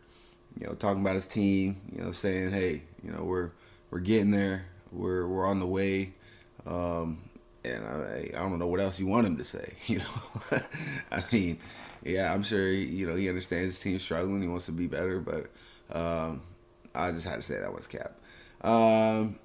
you 0.59 0.67
know, 0.67 0.73
talking 0.73 1.01
about 1.01 1.15
his 1.15 1.27
team, 1.27 1.81
you 1.91 2.01
know, 2.03 2.11
saying, 2.11 2.51
hey, 2.51 2.83
you 3.03 3.11
know, 3.11 3.23
we're 3.23 3.51
we're 3.91 3.99
getting 3.99 4.31
there. 4.31 4.65
we're 4.91 5.27
we're 5.27 5.45
on 5.45 5.59
the 5.59 5.67
way. 5.67 6.13
Um, 6.65 7.19
and 7.65 7.85
I, 7.85 8.31
I 8.33 8.39
don't 8.39 8.59
know 8.59 8.67
what 8.67 8.79
else 8.79 8.99
you 8.99 9.07
want 9.07 9.27
him 9.27 9.37
to 9.37 9.43
say. 9.43 9.73
You 9.87 9.99
know, 9.99 10.59
I 11.11 11.23
mean, 11.31 11.59
yeah, 12.03 12.33
I'm 12.33 12.43
sure 12.43 12.71
you 12.71 13.07
know 13.07 13.15
he 13.15 13.29
understands 13.29 13.73
his 13.75 13.79
team's 13.79 14.03
struggling. 14.03 14.41
He 14.41 14.47
wants 14.47 14.65
to 14.67 14.71
be 14.71 14.87
better, 14.87 15.19
but 15.19 15.49
um, 15.97 16.41
I 16.93 17.11
just 17.11 17.25
had 17.25 17.37
to 17.37 17.41
say 17.41 17.59
that 17.59 17.73
was 17.73 17.87
Cap. 17.87 18.13
Um, 18.61 19.37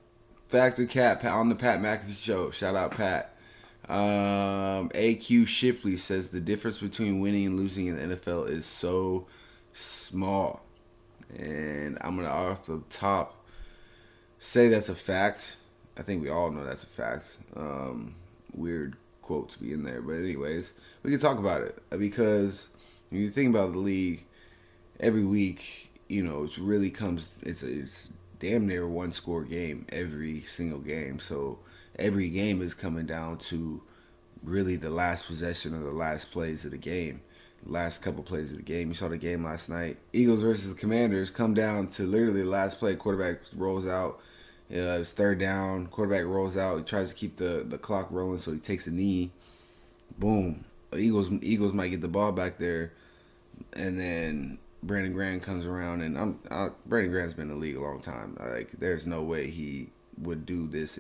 Factor 0.49 0.87
Cap 0.87 1.25
on 1.25 1.49
the 1.49 1.55
Pat 1.55 1.81
McAfee 1.81 2.17
show. 2.17 2.51
Shout 2.51 2.75
out 2.75 2.93
Pat. 2.93 3.35
Um, 3.89 4.89
AQ 4.91 5.47
Shipley 5.47 5.97
says 5.97 6.31
the 6.31 6.41
difference 6.41 6.79
between 6.79 7.21
winning 7.21 7.47
and 7.47 7.57
losing 7.57 7.87
in 7.87 7.97
the 7.97 8.17
NFL 8.17 8.49
is 8.49 8.65
so 8.67 9.27
small, 9.73 10.63
and 11.37 11.99
I'm 12.01 12.17
gonna 12.17 12.29
off 12.29 12.65
the 12.65 12.83
top 12.89 13.45
say 14.39 14.69
that's 14.69 14.89
a 14.89 14.95
fact. 14.95 15.57
I 16.01 16.03
think 16.03 16.23
we 16.23 16.31
all 16.31 16.51
know 16.51 16.65
that's 16.65 16.85
a 16.85 16.87
fact. 16.87 17.37
Um, 17.55 18.15
weird 18.55 18.97
quote 19.21 19.51
to 19.51 19.61
be 19.61 19.75
in 19.75 19.85
there, 19.85 20.01
but 20.01 20.15
anyways, 20.15 20.73
we 21.03 21.11
can 21.11 21.21
talk 21.21 21.39
about 21.39 21.61
it 21.61 21.79
because 21.91 22.69
when 23.11 23.21
you 23.21 23.29
think 23.29 23.55
about 23.55 23.73
the 23.73 23.79
league, 23.79 24.25
every 24.99 25.25
week, 25.25 25.91
you 26.09 26.23
know, 26.23 26.45
it 26.45 26.57
really 26.57 26.91
comes. 26.91 27.35
It's 27.43 27.63
it's 27.63 28.09
damn 28.39 28.67
near 28.67 28.89
one 28.89 29.13
score 29.13 29.45
game 29.45 29.85
every 29.91 30.41
single 30.43 30.79
game. 30.79 31.21
So 31.21 31.59
every 31.99 32.31
game 32.31 32.63
is 32.63 32.73
coming 32.73 33.05
down 33.05 33.37
to 33.51 33.83
really 34.43 34.77
the 34.77 34.89
last 34.89 35.27
possession 35.27 35.75
or 35.75 35.85
the 35.85 35.93
last 35.93 36.31
plays 36.31 36.65
of 36.65 36.71
the 36.71 36.79
game 36.79 37.21
last 37.67 38.01
couple 38.01 38.23
plays 38.23 38.53
of 38.53 38.59
the 38.59 38.63
game. 38.63 38.89
You 38.89 38.95
saw 38.95 39.09
the 39.09 39.19
game 39.19 39.45
last 39.45 39.69
night. 39.69 39.99
Eagles 40.13 40.43
versus 40.43 40.73
the 40.73 40.81
Commanders 40.81 41.31
come 41.31 41.55
down 41.55 41.89
to 41.89 42.05
literally 42.05 42.43
the 42.43 42.49
last 42.49 42.79
play. 42.79 42.95
Quarterback 42.95 43.41
rolls 43.55 43.87
out, 43.87 44.21
uh, 44.73 45.01
it's 45.01 45.11
third 45.11 45.39
down. 45.41 45.87
Quarterback 45.87 46.25
rolls 46.25 46.57
out. 46.57 46.79
He 46.79 46.85
tries 46.85 47.09
to 47.09 47.15
keep 47.15 47.37
the, 47.37 47.65
the 47.67 47.79
clock 47.79 48.09
rolling, 48.11 48.39
so 48.39 48.53
he 48.53 48.59
takes 48.59 48.87
a 48.87 48.91
knee. 48.91 49.31
Boom. 50.19 50.65
Eagles 50.97 51.29
Eagles 51.43 51.73
might 51.73 51.89
get 51.89 52.01
the 52.01 52.09
ball 52.09 52.33
back 52.33 52.59
there, 52.59 52.93
and 53.73 53.99
then 53.99 54.59
Brandon 54.83 55.13
Graham 55.13 55.41
comes 55.41 55.65
around, 55.65 56.03
and 56.03 56.19
I'm 56.19 56.39
I, 56.51 56.69
Brandon 56.87 57.13
Graham's 57.13 57.35
been 57.35 57.51
in 57.51 57.55
the 57.55 57.61
league 57.61 57.77
a 57.77 57.81
long 57.81 58.01
time. 58.01 58.37
Like, 58.41 58.71
there's 58.79 59.07
no 59.07 59.23
way 59.23 59.49
he 59.51 59.89
would 60.19 60.47
do 60.47 60.67
this. 60.67 60.99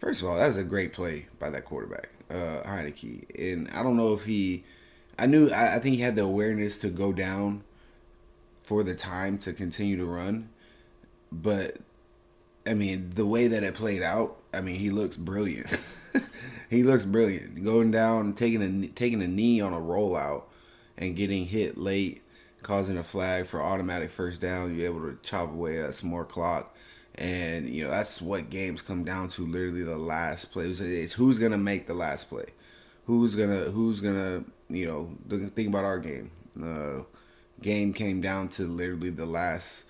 First 0.00 0.22
of 0.22 0.28
all, 0.28 0.36
that's 0.36 0.56
a 0.56 0.64
great 0.64 0.92
play 0.92 1.26
by 1.38 1.50
that 1.50 1.64
quarterback, 1.64 2.08
uh, 2.30 2.62
Heinicke, 2.64 3.24
and 3.52 3.70
I 3.70 3.82
don't 3.82 3.96
know 3.96 4.14
if 4.14 4.24
he. 4.24 4.64
I 5.18 5.26
knew. 5.26 5.50
I, 5.50 5.76
I 5.76 5.78
think 5.78 5.96
he 5.96 6.00
had 6.00 6.16
the 6.16 6.22
awareness 6.22 6.78
to 6.78 6.88
go 6.88 7.12
down 7.12 7.62
for 8.62 8.82
the 8.82 8.94
time 8.94 9.38
to 9.38 9.52
continue 9.52 9.96
to 9.96 10.06
run, 10.06 10.48
but 11.30 11.76
I 12.66 12.74
mean, 12.74 13.10
the 13.14 13.26
way 13.26 13.46
that 13.48 13.62
it 13.62 13.74
played 13.74 14.02
out, 14.02 14.36
I 14.52 14.60
mean, 14.60 14.76
he 14.76 14.90
looks 14.90 15.16
brilliant. 15.16 15.66
he 16.70 16.82
looks 16.82 17.04
brilliant. 17.04 17.62
Going 17.62 17.90
down, 17.90 18.32
taking 18.34 18.62
a 18.62 18.88
taking 18.88 19.22
a 19.22 19.28
knee 19.28 19.60
on 19.60 19.72
a 19.72 19.80
rollout, 19.80 20.44
and 20.96 21.16
getting 21.16 21.46
hit 21.46 21.76
late, 21.76 22.22
causing 22.62 22.96
a 22.96 23.04
flag 23.04 23.46
for 23.46 23.62
automatic 23.62 24.10
first 24.10 24.40
down. 24.40 24.74
You're 24.74 24.86
able 24.86 25.10
to 25.10 25.18
chop 25.22 25.50
away 25.50 25.82
at 25.82 25.94
some 25.94 26.08
more 26.08 26.24
clock, 26.24 26.74
and 27.16 27.68
you 27.68 27.84
know 27.84 27.90
that's 27.90 28.22
what 28.22 28.48
games 28.48 28.80
come 28.80 29.04
down 29.04 29.28
to. 29.30 29.46
Literally, 29.46 29.82
the 29.82 29.96
last 29.96 30.50
play. 30.50 30.66
It's, 30.66 30.80
it's 30.80 31.12
who's 31.12 31.38
gonna 31.38 31.58
make 31.58 31.86
the 31.86 31.94
last 31.94 32.30
play. 32.30 32.46
Who's 33.06 33.36
gonna 33.36 33.70
Who's 33.70 34.00
gonna 34.00 34.44
you 34.70 34.86
know 34.86 35.10
the 35.26 35.48
thing 35.48 35.66
about 35.68 35.84
our 35.84 35.98
game. 35.98 36.30
The 36.56 37.00
uh, 37.00 37.02
game 37.60 37.92
came 37.92 38.20
down 38.20 38.48
to 38.50 38.62
literally 38.62 39.10
the 39.10 39.26
last 39.26 39.84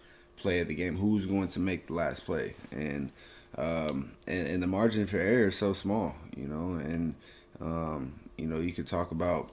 play 0.45 0.61
of 0.61 0.69
the 0.69 0.75
game. 0.75 0.97
Who's 0.97 1.25
going 1.25 1.49
to 1.49 1.59
make 1.59 1.87
the 1.87 1.95
last 1.95 2.27
play? 2.27 2.55
And 2.71 3.11
um, 3.57 4.13
and, 4.27 4.47
and 4.47 4.63
the 4.63 4.67
margin 4.67 5.07
for 5.07 5.17
error 5.17 5.49
is 5.49 5.57
so 5.57 5.73
small, 5.73 6.15
you 6.37 6.47
know. 6.47 6.79
And 6.79 7.15
um, 7.63 8.21
you 8.37 8.47
know, 8.47 8.61
you 8.61 8.73
could 8.73 8.87
talk 8.87 9.11
about, 9.11 9.51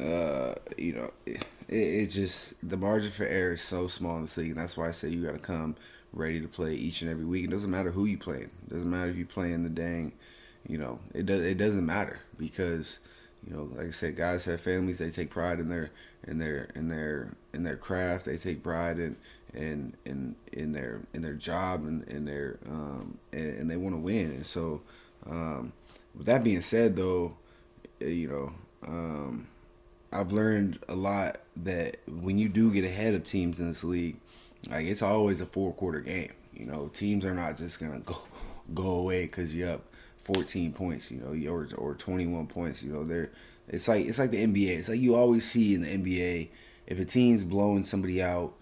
uh, 0.00 0.54
you 0.76 0.92
know, 0.92 1.10
it, 1.26 1.44
it, 1.68 2.06
just 2.06 2.54
the 2.66 2.76
margin 2.76 3.10
for 3.10 3.26
error 3.26 3.54
is 3.54 3.62
so 3.62 3.88
small 3.88 4.18
in 4.18 4.26
the 4.26 4.40
league, 4.40 4.50
and 4.50 4.58
that's 4.58 4.76
why 4.76 4.86
I 4.88 4.92
say 4.92 5.08
you 5.08 5.24
got 5.24 5.32
to 5.32 5.38
come 5.38 5.74
ready 6.12 6.40
to 6.40 6.48
play 6.48 6.74
each 6.74 7.02
and 7.02 7.10
every 7.10 7.24
week. 7.24 7.44
It 7.44 7.50
doesn't 7.50 7.70
matter 7.70 7.90
who 7.90 8.04
you 8.04 8.18
play. 8.18 8.42
It 8.42 8.68
doesn't 8.70 8.88
matter 8.88 9.10
if 9.10 9.16
you 9.16 9.26
play 9.26 9.52
in 9.52 9.64
the 9.64 9.68
dang, 9.68 10.12
you 10.68 10.78
know, 10.78 11.00
it 11.12 11.26
does. 11.26 11.42
It 11.42 11.58
doesn't 11.58 11.84
matter 11.84 12.20
because 12.38 13.00
you 13.44 13.52
know, 13.52 13.68
like 13.74 13.88
I 13.88 13.90
said, 13.90 14.16
guys 14.16 14.44
have 14.44 14.60
families. 14.60 14.98
They 14.98 15.10
take 15.10 15.30
pride 15.30 15.58
in 15.58 15.68
their 15.68 15.90
in 16.26 16.38
their 16.38 16.68
in 16.76 16.88
their 16.88 17.32
in 17.52 17.64
their 17.64 17.76
craft. 17.76 18.26
They 18.26 18.36
take 18.36 18.62
pride 18.62 19.00
in 19.00 19.16
in 19.54 19.94
in 20.04 20.34
in 20.52 20.72
their 20.72 21.00
in 21.14 21.22
their 21.22 21.34
job 21.34 21.84
and 21.84 22.06
in 22.08 22.24
their 22.24 22.58
um, 22.66 23.18
and, 23.32 23.58
and, 23.58 23.70
they 23.70 23.76
want 23.76 23.94
to 23.94 24.00
win. 24.00 24.32
And 24.32 24.46
so, 24.46 24.82
um, 25.28 25.72
with 26.14 26.26
that 26.26 26.44
being 26.44 26.62
said, 26.62 26.96
though, 26.96 27.36
eh, 28.00 28.08
you 28.08 28.28
know, 28.28 28.52
um, 28.86 29.48
I've 30.12 30.32
learned 30.32 30.78
a 30.88 30.94
lot 30.94 31.40
that 31.56 31.96
when 32.06 32.38
you 32.38 32.48
do 32.48 32.72
get 32.72 32.84
ahead 32.84 33.14
of 33.14 33.24
teams 33.24 33.58
in 33.58 33.68
this 33.68 33.84
league, 33.84 34.16
like 34.68 34.86
it's 34.86 35.02
always 35.02 35.40
a 35.40 35.46
four 35.46 35.72
quarter 35.72 36.00
game. 36.00 36.32
You 36.52 36.66
know, 36.66 36.88
teams 36.88 37.24
are 37.24 37.34
not 37.34 37.56
just 37.56 37.80
gonna 37.80 38.00
go 38.04 38.18
go 38.74 38.90
away 38.90 39.22
because 39.22 39.54
you're 39.54 39.70
up 39.70 39.84
14 40.24 40.72
points. 40.72 41.10
You 41.10 41.20
know, 41.20 41.50
or 41.50 41.68
or 41.76 41.94
21 41.94 42.46
points. 42.48 42.82
You 42.82 42.92
know, 42.92 43.04
they're 43.04 43.30
it's 43.68 43.88
like 43.88 44.06
it's 44.06 44.18
like 44.18 44.30
the 44.30 44.44
NBA. 44.44 44.78
It's 44.78 44.88
like 44.88 45.00
you 45.00 45.14
always 45.14 45.48
see 45.48 45.74
in 45.74 45.82
the 45.82 45.88
NBA 45.88 46.48
if 46.86 46.98
a 46.98 47.04
team's 47.04 47.44
blowing 47.44 47.84
somebody 47.84 48.22
out 48.22 48.54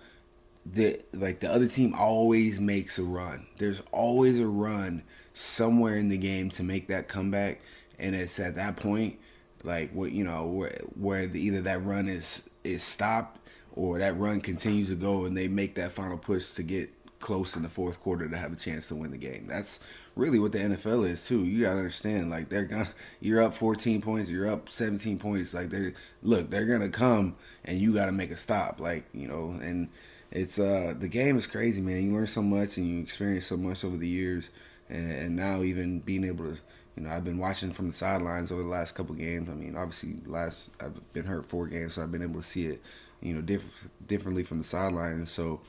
the 0.72 1.00
like 1.12 1.40
the 1.40 1.52
other 1.52 1.68
team 1.68 1.94
always 1.94 2.58
makes 2.58 2.98
a 2.98 3.04
run. 3.04 3.46
There's 3.58 3.82
always 3.92 4.40
a 4.40 4.46
run 4.46 5.02
somewhere 5.34 5.96
in 5.96 6.08
the 6.08 6.18
game 6.18 6.50
to 6.50 6.62
make 6.62 6.88
that 6.88 7.08
comeback, 7.08 7.60
and 7.98 8.14
it's 8.14 8.38
at 8.40 8.56
that 8.56 8.76
point, 8.76 9.18
like 9.62 9.92
what 9.92 10.12
you 10.12 10.24
know, 10.24 10.46
where 10.46 10.78
where 10.94 11.26
the, 11.26 11.40
either 11.40 11.62
that 11.62 11.84
run 11.84 12.08
is 12.08 12.48
is 12.64 12.82
stopped 12.82 13.40
or 13.74 13.98
that 13.98 14.16
run 14.16 14.40
continues 14.40 14.88
to 14.88 14.96
go, 14.96 15.24
and 15.24 15.36
they 15.36 15.48
make 15.48 15.74
that 15.76 15.92
final 15.92 16.18
push 16.18 16.50
to 16.52 16.62
get 16.62 16.90
close 17.20 17.56
in 17.56 17.62
the 17.62 17.68
fourth 17.68 18.00
quarter 18.00 18.28
to 18.28 18.36
have 18.36 18.52
a 18.52 18.56
chance 18.56 18.88
to 18.88 18.94
win 18.94 19.10
the 19.10 19.18
game. 19.18 19.46
That's 19.48 19.80
really 20.16 20.38
what 20.38 20.52
the 20.52 20.58
NFL 20.58 21.08
is 21.08 21.26
too. 21.26 21.44
You 21.44 21.62
gotta 21.64 21.78
understand, 21.78 22.30
like 22.30 22.48
they're 22.48 22.64
gonna, 22.64 22.88
you're 23.20 23.42
up 23.42 23.54
14 23.54 24.02
points, 24.02 24.30
you're 24.30 24.48
up 24.48 24.70
17 24.70 25.18
points. 25.18 25.54
Like 25.54 25.70
they're 25.70 25.94
look, 26.22 26.50
they're 26.50 26.66
gonna 26.66 26.88
come, 26.88 27.36
and 27.64 27.78
you 27.78 27.94
gotta 27.94 28.12
make 28.12 28.32
a 28.32 28.36
stop. 28.36 28.80
Like 28.80 29.04
you 29.12 29.28
know, 29.28 29.58
and 29.62 29.90
it's 30.36 30.58
uh 30.58 30.94
the 30.98 31.08
game 31.08 31.38
is 31.38 31.46
crazy, 31.46 31.80
man. 31.80 32.04
You 32.04 32.12
learn 32.12 32.26
so 32.26 32.42
much 32.42 32.76
and 32.76 32.86
you 32.88 33.00
experience 33.00 33.46
so 33.46 33.56
much 33.56 33.84
over 33.84 33.96
the 33.96 34.08
years, 34.08 34.50
and, 34.90 35.10
and 35.10 35.36
now 35.36 35.62
even 35.62 36.00
being 36.00 36.24
able 36.24 36.44
to, 36.44 36.58
you 36.96 37.02
know, 37.04 37.10
I've 37.10 37.24
been 37.24 37.38
watching 37.38 37.72
from 37.72 37.88
the 37.88 37.96
sidelines 37.96 38.50
over 38.52 38.62
the 38.62 38.68
last 38.68 38.94
couple 38.94 39.14
games. 39.14 39.48
I 39.50 39.54
mean, 39.54 39.76
obviously, 39.76 40.16
last 40.26 40.70
I've 40.80 41.12
been 41.12 41.24
hurt 41.24 41.48
four 41.48 41.66
games, 41.68 41.94
so 41.94 42.02
I've 42.02 42.12
been 42.12 42.22
able 42.22 42.40
to 42.42 42.46
see 42.46 42.66
it, 42.66 42.82
you 43.22 43.34
know, 43.34 43.40
diff- 43.42 43.88
differently 44.06 44.44
from 44.44 44.58
the 44.58 44.64
sidelines. 44.64 45.30
So, 45.30 45.60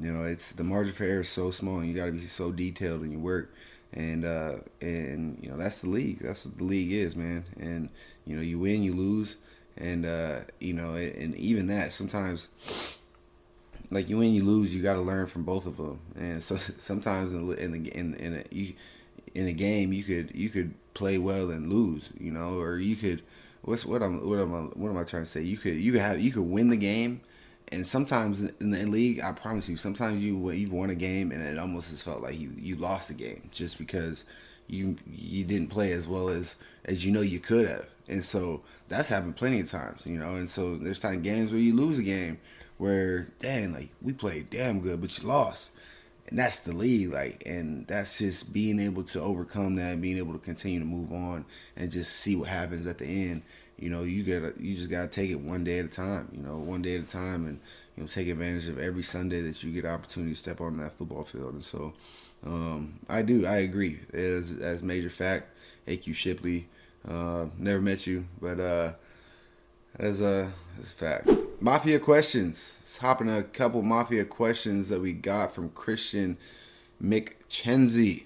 you 0.00 0.12
know, 0.12 0.24
it's 0.24 0.52
the 0.52 0.64
margin 0.64 0.94
for 0.94 1.04
error 1.04 1.20
is 1.22 1.28
so 1.28 1.50
small, 1.50 1.78
and 1.78 1.88
you 1.88 1.94
got 1.94 2.06
to 2.06 2.12
be 2.12 2.26
so 2.26 2.52
detailed 2.52 3.02
in 3.02 3.12
your 3.12 3.20
work. 3.20 3.54
And 3.92 4.24
uh, 4.26 4.56
and 4.82 5.38
you 5.42 5.48
know 5.48 5.56
that's 5.56 5.80
the 5.80 5.88
league. 5.88 6.18
That's 6.20 6.44
what 6.44 6.58
the 6.58 6.64
league 6.64 6.92
is, 6.92 7.16
man. 7.16 7.44
And 7.58 7.88
you 8.26 8.36
know 8.36 8.42
you 8.42 8.58
win, 8.58 8.82
you 8.82 8.92
lose, 8.92 9.36
and 9.78 10.04
uh, 10.04 10.40
you 10.60 10.74
know, 10.74 10.94
and 10.96 11.34
even 11.36 11.68
that 11.68 11.92
sometimes 11.94 12.48
like 13.90 14.08
you 14.08 14.18
win, 14.18 14.34
you 14.34 14.44
lose. 14.44 14.74
You 14.74 14.82
got 14.82 14.94
to 14.94 15.00
learn 15.00 15.26
from 15.26 15.44
both 15.44 15.66
of 15.66 15.76
them. 15.76 16.00
And 16.16 16.42
so 16.42 16.56
sometimes 16.78 17.32
in 17.32 17.48
the 17.48 17.62
in 17.62 17.72
the 17.72 17.96
in 17.96 18.14
in 18.14 18.34
a, 18.36 18.54
you, 18.54 18.74
in 19.34 19.46
a 19.46 19.52
game, 19.52 19.92
you 19.92 20.02
could 20.02 20.34
you 20.34 20.48
could 20.48 20.74
play 20.94 21.18
well 21.18 21.50
and 21.50 21.72
lose. 21.72 22.10
You 22.18 22.32
know, 22.32 22.58
or 22.58 22.78
you 22.78 22.96
could 22.96 23.22
what's 23.62 23.84
what 23.84 24.02
I'm 24.02 24.28
what 24.28 24.38
am 24.38 24.54
I 24.54 24.60
what 24.78 24.90
am 24.90 24.98
I 24.98 25.04
trying 25.04 25.24
to 25.24 25.30
say? 25.30 25.42
You 25.42 25.58
could 25.58 25.74
you 25.74 25.92
could 25.92 26.00
have 26.00 26.20
you 26.20 26.32
could 26.32 26.42
win 26.42 26.70
the 26.70 26.76
game. 26.76 27.20
And 27.72 27.84
sometimes 27.84 28.42
in 28.42 28.70
the 28.70 28.84
league, 28.84 29.20
I 29.20 29.32
promise 29.32 29.68
you, 29.68 29.76
sometimes 29.76 30.22
you 30.22 30.50
you've 30.52 30.72
won 30.72 30.90
a 30.90 30.94
game 30.94 31.32
and 31.32 31.42
it 31.42 31.58
almost 31.58 31.90
has 31.90 32.00
felt 32.00 32.22
like 32.22 32.38
you, 32.38 32.52
you 32.56 32.76
lost 32.76 33.08
the 33.08 33.14
game 33.14 33.48
just 33.50 33.76
because 33.76 34.24
you 34.68 34.96
you 35.10 35.44
didn't 35.44 35.68
play 35.68 35.92
as 35.92 36.06
well 36.06 36.28
as 36.28 36.56
as 36.84 37.04
you 37.04 37.10
know 37.10 37.22
you 37.22 37.40
could 37.40 37.66
have. 37.66 37.86
And 38.08 38.24
so 38.24 38.62
that's 38.88 39.08
happened 39.08 39.34
plenty 39.34 39.58
of 39.58 39.68
times, 39.68 40.02
you 40.04 40.16
know. 40.16 40.36
And 40.36 40.48
so 40.48 40.76
there's 40.76 41.00
time 41.00 41.22
games 41.22 41.50
where 41.50 41.60
you 41.60 41.74
lose 41.74 41.98
a 41.98 42.04
game 42.04 42.38
where 42.78 43.28
dang 43.38 43.72
like 43.72 43.90
we 44.02 44.12
played 44.12 44.50
damn 44.50 44.80
good 44.80 45.00
but 45.00 45.18
you 45.18 45.26
lost. 45.28 45.70
And 46.28 46.38
that's 46.38 46.58
the 46.60 46.72
lead 46.72 47.10
like 47.10 47.42
and 47.46 47.86
that's 47.86 48.18
just 48.18 48.52
being 48.52 48.80
able 48.80 49.04
to 49.04 49.20
overcome 49.20 49.76
that 49.76 49.92
and 49.92 50.02
being 50.02 50.18
able 50.18 50.32
to 50.32 50.38
continue 50.40 50.80
to 50.80 50.84
move 50.84 51.12
on 51.12 51.44
and 51.76 51.90
just 51.90 52.16
see 52.16 52.34
what 52.34 52.48
happens 52.48 52.86
at 52.86 52.98
the 52.98 53.06
end. 53.06 53.42
You 53.78 53.90
know 53.90 54.02
you 54.02 54.24
gotta 54.24 54.52
you 54.58 54.74
just 54.74 54.90
gotta 54.90 55.08
take 55.08 55.30
it 55.30 55.38
one 55.40 55.62
day 55.62 55.78
at 55.78 55.84
a 55.84 55.88
time 55.88 56.28
you 56.32 56.42
know 56.42 56.56
one 56.56 56.82
day 56.82 56.96
at 56.96 57.02
a 57.02 57.06
time 57.06 57.46
and 57.46 57.60
you 57.96 58.02
know 58.02 58.06
take 58.08 58.26
advantage 58.28 58.66
of 58.68 58.78
every 58.78 59.02
sunday 59.02 59.42
that 59.42 59.62
you 59.62 59.70
get 59.70 59.84
opportunity 59.84 60.32
to 60.32 60.38
step 60.38 60.60
on 60.60 60.78
that 60.78 60.96
football 60.98 61.24
field. 61.24 61.54
And 61.54 61.64
so 61.64 61.92
um, 62.44 62.98
i 63.08 63.22
do 63.22 63.46
i 63.46 63.56
agree. 63.58 64.00
As 64.12 64.52
as 64.60 64.82
major 64.82 65.10
fact 65.10 65.48
aq 65.86 66.02
shipley 66.14 66.68
uh, 67.08 67.46
never 67.58 67.80
met 67.80 68.06
you 68.06 68.26
but 68.40 68.58
uh 68.58 68.92
as 69.98 70.20
a 70.20 70.52
as 70.80 70.92
fact. 70.92 71.28
Mafia 71.60 71.98
questions. 71.98 72.78
Let's 72.82 72.98
hop 72.98 73.20
in 73.20 73.28
a 73.28 73.42
couple 73.42 73.82
mafia 73.82 74.24
questions 74.24 74.88
that 74.88 75.00
we 75.00 75.12
got 75.12 75.54
from 75.54 75.70
Christian 75.70 76.38
McChenzy. 77.02 78.24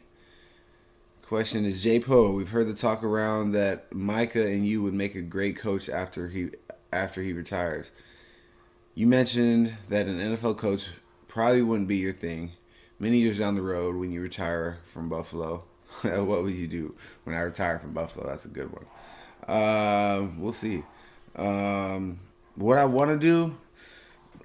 Question 1.23 1.65
is 1.65 1.83
J 1.83 2.01
Poe. 2.01 2.33
We've 2.33 2.51
heard 2.51 2.67
the 2.67 2.75
talk 2.75 3.05
around 3.05 3.53
that 3.53 3.93
Micah 3.93 4.47
and 4.47 4.67
you 4.67 4.83
would 4.83 4.95
make 4.95 5.15
a 5.15 5.23
great 5.23 5.57
coach 5.57 5.89
after 5.89 6.29
he 6.29 6.51
after 6.93 7.23
he 7.23 7.33
retires. 7.33 7.93
You 8.95 9.07
mentioned 9.07 9.75
that 9.89 10.07
an 10.07 10.19
NFL 10.19 10.59
coach 10.59 10.89
probably 11.29 11.63
wouldn't 11.63 11.89
be 11.89 11.97
your 11.97 12.13
thing. 12.13 12.53
Many 12.99 13.19
years 13.19 13.39
down 13.39 13.55
the 13.55 13.63
road, 13.63 13.97
when 13.97 14.11
you 14.11 14.21
retire 14.21 14.79
from 14.93 15.09
Buffalo, 15.09 15.65
what 16.03 16.43
would 16.43 16.53
you 16.53 16.67
do 16.67 16.95
when 17.25 17.35
I 17.35 17.41
retire 17.41 17.79
from 17.79 17.93
Buffalo? 17.93 18.27
That's 18.27 18.45
a 18.45 18.49
good 18.49 18.71
one. 18.73 18.85
Uh, 19.49 20.27
we'll 20.37 20.53
see. 20.53 20.83
Um, 21.37 22.21
what 22.57 22.79
I 22.79 22.85
want 22.85 23.11
to 23.11 23.19
do, 23.19 23.57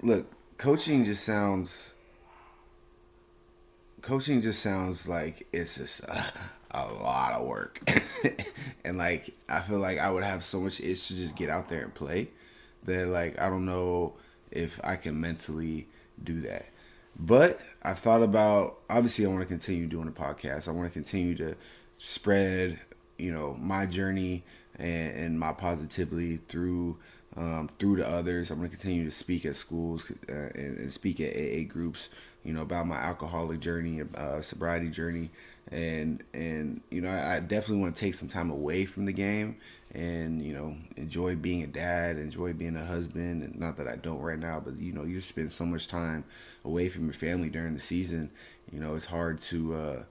look, 0.02 0.26
coaching 0.58 1.04
just 1.04 1.24
sounds. 1.24 1.94
Coaching 4.02 4.40
just 4.40 4.62
sounds 4.62 5.08
like 5.08 5.48
it's 5.52 5.76
just 5.76 6.00
a, 6.04 6.32
a 6.70 6.86
lot 6.86 7.32
of 7.32 7.46
work, 7.46 7.82
and 8.84 8.98
like 8.98 9.34
I 9.48 9.60
feel 9.60 9.78
like 9.78 9.98
I 9.98 10.10
would 10.10 10.24
have 10.24 10.44
so 10.44 10.60
much 10.60 10.80
itch 10.80 11.08
to 11.08 11.16
just 11.16 11.34
get 11.34 11.50
out 11.50 11.68
there 11.68 11.82
and 11.82 11.92
play 11.92 12.28
that 12.84 13.08
like 13.08 13.40
I 13.40 13.48
don't 13.48 13.66
know 13.66 14.14
if 14.50 14.80
I 14.84 14.96
can 14.96 15.20
mentally 15.20 15.88
do 16.22 16.40
that. 16.42 16.66
But 17.18 17.60
I've 17.82 17.98
thought 17.98 18.22
about 18.22 18.78
obviously 18.90 19.24
I 19.24 19.28
want 19.28 19.40
to 19.40 19.46
continue 19.46 19.86
doing 19.86 20.06
the 20.06 20.12
podcast. 20.12 20.68
I 20.68 20.72
want 20.72 20.88
to 20.88 20.92
continue 20.92 21.34
to 21.36 21.56
spread, 21.98 22.78
you 23.18 23.32
know, 23.32 23.56
my 23.60 23.86
journey 23.86 24.44
and, 24.78 25.16
and 25.16 25.40
my 25.40 25.52
positivity 25.52 26.38
through 26.48 26.98
um, 27.36 27.68
through 27.78 27.96
to 27.96 28.08
others. 28.08 28.50
I'm 28.50 28.58
going 28.58 28.70
to 28.70 28.76
continue 28.76 29.04
to 29.04 29.10
speak 29.10 29.44
at 29.44 29.56
schools 29.56 30.10
uh, 30.28 30.32
and, 30.32 30.78
and, 30.78 30.92
speak 30.92 31.20
at 31.20 31.36
AA 31.36 31.70
groups, 31.70 32.08
you 32.44 32.52
know, 32.52 32.62
about 32.62 32.86
my 32.86 32.96
alcoholic 32.96 33.60
journey, 33.60 34.02
uh, 34.16 34.40
sobriety 34.40 34.88
journey, 34.88 35.30
and 35.70 36.22
and 36.32 36.80
you 36.90 37.00
know, 37.00 37.10
I, 37.10 37.36
I 37.36 37.40
definitely 37.40 37.82
want 37.82 37.94
to 37.94 38.00
take 38.00 38.14
some 38.14 38.28
time 38.28 38.50
away 38.50 38.84
from 38.86 39.04
the 39.04 39.12
game 39.12 39.56
and 39.94 40.42
you 40.42 40.52
know 40.52 40.76
enjoy 40.96 41.36
being 41.36 41.62
a 41.62 41.66
dad, 41.66 42.16
enjoy 42.16 42.52
being 42.52 42.76
a 42.76 42.84
husband. 42.84 43.42
And 43.42 43.58
not 43.58 43.76
that 43.78 43.88
I 43.88 43.96
don't 43.96 44.20
right 44.20 44.38
now, 44.38 44.60
but 44.60 44.78
you 44.80 44.92
know, 44.92 45.04
you 45.04 45.20
spend 45.20 45.52
so 45.52 45.66
much 45.66 45.88
time 45.88 46.24
away 46.64 46.88
from 46.88 47.04
your 47.04 47.14
family 47.14 47.50
during 47.50 47.74
the 47.74 47.80
season. 47.80 48.30
You 48.72 48.80
know, 48.80 48.94
it's 48.94 49.06
hard 49.06 49.40
to. 49.42 49.74
Uh, 49.74 50.02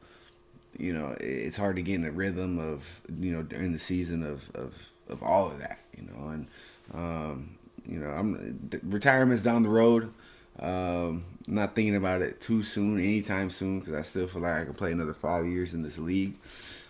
you 0.77 0.93
know, 0.93 1.15
it's 1.19 1.57
hard 1.57 1.75
to 1.77 1.81
get 1.81 1.95
in 1.95 2.03
the 2.03 2.11
rhythm 2.11 2.59
of, 2.59 3.01
you 3.19 3.31
know, 3.31 3.41
during 3.41 3.73
the 3.73 3.79
season 3.79 4.23
of, 4.23 4.49
of, 4.55 4.73
of 5.09 5.21
all 5.23 5.47
of 5.47 5.59
that, 5.59 5.79
you 5.97 6.03
know, 6.03 6.29
and, 6.29 6.47
um, 6.93 7.57
you 7.87 7.99
know, 7.99 8.09
I'm 8.09 8.69
retirement's 8.83 9.43
down 9.43 9.63
the 9.63 9.69
road. 9.69 10.11
Um, 10.59 11.25
not 11.47 11.75
thinking 11.75 11.95
about 11.95 12.21
it 12.21 12.39
too 12.39 12.63
soon, 12.63 12.99
anytime 12.99 13.49
soon, 13.49 13.79
because 13.79 13.93
I 13.93 14.01
still 14.03 14.27
feel 14.27 14.41
like 14.41 14.61
I 14.61 14.63
can 14.65 14.73
play 14.73 14.91
another 14.91 15.13
five 15.13 15.45
years 15.45 15.73
in 15.73 15.81
this 15.81 15.97
league. 15.97 16.35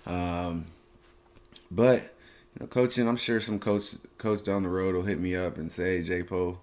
Um, 0.05 0.67
but 1.71 2.01
you 2.53 2.61
know, 2.61 2.67
coaching, 2.67 3.07
I'm 3.07 3.17
sure 3.17 3.41
some 3.41 3.59
coach 3.59 3.95
coach 4.17 4.43
down 4.43 4.63
the 4.63 4.69
road 4.69 4.95
will 4.95 5.03
hit 5.03 5.19
me 5.19 5.35
up 5.35 5.57
and 5.57 5.71
say, 5.71 6.01
"J 6.03 6.23
Po, 6.23 6.59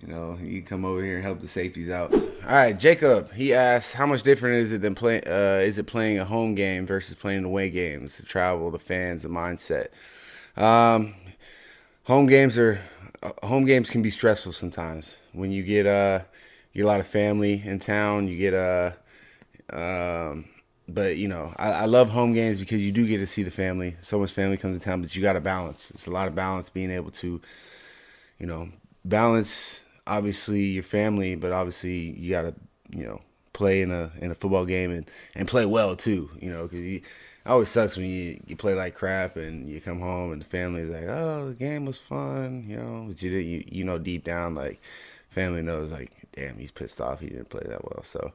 you 0.00 0.08
know, 0.08 0.38
you 0.42 0.62
come 0.62 0.84
over 0.84 1.02
here 1.02 1.16
and 1.16 1.24
help 1.24 1.40
the 1.40 1.48
safeties 1.48 1.90
out." 1.90 2.12
All 2.12 2.50
right, 2.50 2.78
Jacob. 2.78 3.32
He 3.32 3.54
asks, 3.54 3.92
"How 3.92 4.06
much 4.06 4.22
different 4.22 4.56
is 4.56 4.72
it 4.72 4.82
than 4.82 4.94
play? 4.94 5.20
Uh, 5.22 5.58
is 5.60 5.78
it 5.78 5.86
playing 5.86 6.18
a 6.18 6.24
home 6.24 6.54
game 6.54 6.86
versus 6.86 7.14
playing 7.14 7.44
away 7.44 7.70
games? 7.70 8.18
The 8.18 8.24
travel, 8.24 8.70
the 8.70 8.78
fans, 8.78 9.22
the 9.22 9.28
mindset." 9.28 9.88
Um, 10.56 11.14
home 12.04 12.26
games 12.26 12.58
are 12.58 12.80
uh, 13.22 13.32
home 13.46 13.64
games 13.64 13.90
can 13.90 14.02
be 14.02 14.10
stressful 14.10 14.52
sometimes 14.52 15.16
when 15.32 15.50
you 15.50 15.62
get 15.62 15.86
uh 15.86 16.20
you 16.72 16.82
get 16.82 16.84
a 16.84 16.86
lot 16.86 17.00
of 17.00 17.06
family 17.06 17.62
in 17.64 17.78
town 17.78 18.28
you 18.28 18.36
get 18.38 18.54
uh 18.54 18.90
um 19.72 20.44
but 20.86 21.16
you 21.16 21.26
know 21.26 21.52
I, 21.56 21.70
I 21.72 21.84
love 21.86 22.10
home 22.10 22.34
games 22.34 22.60
because 22.60 22.82
you 22.82 22.92
do 22.92 23.06
get 23.06 23.18
to 23.18 23.26
see 23.26 23.42
the 23.42 23.50
family 23.50 23.96
so 24.00 24.18
much 24.18 24.32
family 24.32 24.56
comes 24.56 24.78
to 24.78 24.84
town 24.84 25.00
but 25.00 25.16
you 25.16 25.22
got 25.22 25.32
to 25.32 25.40
balance 25.40 25.90
it's 25.92 26.06
a 26.06 26.10
lot 26.10 26.28
of 26.28 26.34
balance 26.34 26.68
being 26.68 26.90
able 26.90 27.10
to 27.12 27.40
you 28.38 28.46
know 28.46 28.68
balance 29.04 29.83
obviously 30.06 30.62
your 30.62 30.82
family 30.82 31.34
but 31.34 31.52
obviously 31.52 32.10
you 32.18 32.30
got 32.30 32.42
to 32.42 32.54
you 32.90 33.04
know 33.04 33.20
play 33.52 33.82
in 33.82 33.90
a 33.90 34.10
in 34.20 34.30
a 34.30 34.34
football 34.34 34.64
game 34.64 34.90
and 34.90 35.10
and 35.34 35.48
play 35.48 35.64
well 35.64 35.94
too 35.96 36.28
you 36.40 36.50
know 36.50 36.64
because 36.64 36.80
it 36.80 37.02
always 37.46 37.68
sucks 37.68 37.96
when 37.96 38.06
you, 38.06 38.40
you 38.46 38.56
play 38.56 38.74
like 38.74 38.94
crap 38.94 39.36
and 39.36 39.68
you 39.68 39.80
come 39.80 40.00
home 40.00 40.32
and 40.32 40.40
the 40.40 40.46
family's 40.46 40.88
like, 40.88 41.04
oh, 41.08 41.48
the 41.48 41.54
game 41.54 41.84
was 41.84 41.98
fun, 41.98 42.64
you 42.66 42.76
know, 42.76 43.04
but 43.08 43.22
you 43.22 43.30
did 43.30 43.42
you 43.42 43.64
you 43.66 43.84
know 43.84 43.98
deep 43.98 44.24
down 44.24 44.54
like 44.54 44.80
family 45.28 45.62
knows 45.62 45.92
like, 45.92 46.10
damn, 46.32 46.58
he's 46.58 46.70
pissed 46.70 47.00
off, 47.00 47.20
he 47.20 47.28
didn't 47.28 47.50
play 47.50 47.62
that 47.66 47.84
well. 47.84 48.02
So, 48.04 48.32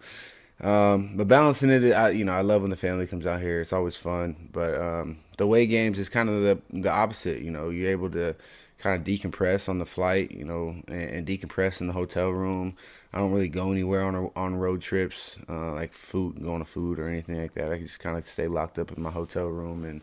um, 0.61 1.15
but 1.15 1.27
balancing 1.27 1.69
it, 1.69 1.91
I, 1.91 2.09
you 2.09 2.25
know, 2.25 2.33
I 2.33 2.41
love 2.41 2.61
when 2.61 2.69
the 2.69 2.77
family 2.77 3.07
comes 3.07 3.25
out 3.25 3.41
here. 3.41 3.61
It's 3.61 3.73
always 3.73 3.97
fun. 3.97 4.49
But 4.51 4.79
um, 4.79 5.19
the 5.37 5.47
way 5.47 5.65
games 5.65 5.97
is 5.97 6.09
kind 6.09 6.29
of 6.29 6.41
the 6.41 6.59
the 6.71 6.91
opposite. 6.91 7.41
You 7.41 7.51
know, 7.51 7.69
you're 7.69 7.89
able 7.89 8.09
to 8.11 8.35
kind 8.79 8.99
of 8.99 9.05
decompress 9.05 9.67
on 9.67 9.77
the 9.77 9.85
flight, 9.85 10.31
you 10.31 10.45
know, 10.45 10.75
and, 10.87 11.01
and, 11.11 11.27
decompress 11.27 11.81
in 11.81 11.87
the 11.87 11.93
hotel 11.93 12.29
room. 12.29 12.75
I 13.13 13.19
don't 13.19 13.33
really 13.33 13.49
go 13.49 13.71
anywhere 13.71 14.03
on 14.03 14.31
on 14.35 14.55
road 14.55 14.81
trips, 14.81 15.37
uh, 15.49 15.73
like 15.73 15.93
food, 15.93 16.41
going 16.41 16.59
to 16.59 16.65
food 16.65 16.97
or 16.97 17.07
anything 17.07 17.41
like 17.41 17.53
that. 17.53 17.71
I 17.71 17.79
just 17.79 17.99
kind 17.99 18.17
of 18.17 18.25
stay 18.27 18.47
locked 18.47 18.79
up 18.79 18.91
in 18.91 19.03
my 19.03 19.11
hotel 19.11 19.47
room 19.47 19.83
and 19.83 20.01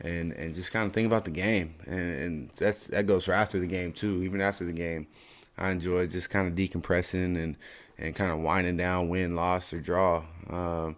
and 0.00 0.32
and 0.32 0.54
just 0.54 0.72
kind 0.72 0.86
of 0.86 0.92
think 0.92 1.06
about 1.06 1.24
the 1.24 1.30
game. 1.30 1.74
And, 1.86 2.18
and 2.18 2.50
that's 2.56 2.88
that 2.88 3.06
goes 3.06 3.24
for 3.24 3.32
after 3.32 3.58
the 3.60 3.66
game 3.66 3.92
too. 3.92 4.22
Even 4.22 4.40
after 4.40 4.64
the 4.64 4.72
game, 4.72 5.06
I 5.56 5.70
enjoy 5.70 6.06
just 6.08 6.30
kind 6.30 6.48
of 6.48 6.54
decompressing 6.54 7.40
and 7.42 7.56
and 7.98 8.14
kind 8.14 8.32
of 8.32 8.40
winding 8.40 8.76
down, 8.76 9.08
win, 9.08 9.36
loss, 9.36 9.72
or 9.72 9.80
draw. 9.80 10.22
Um, 10.50 10.96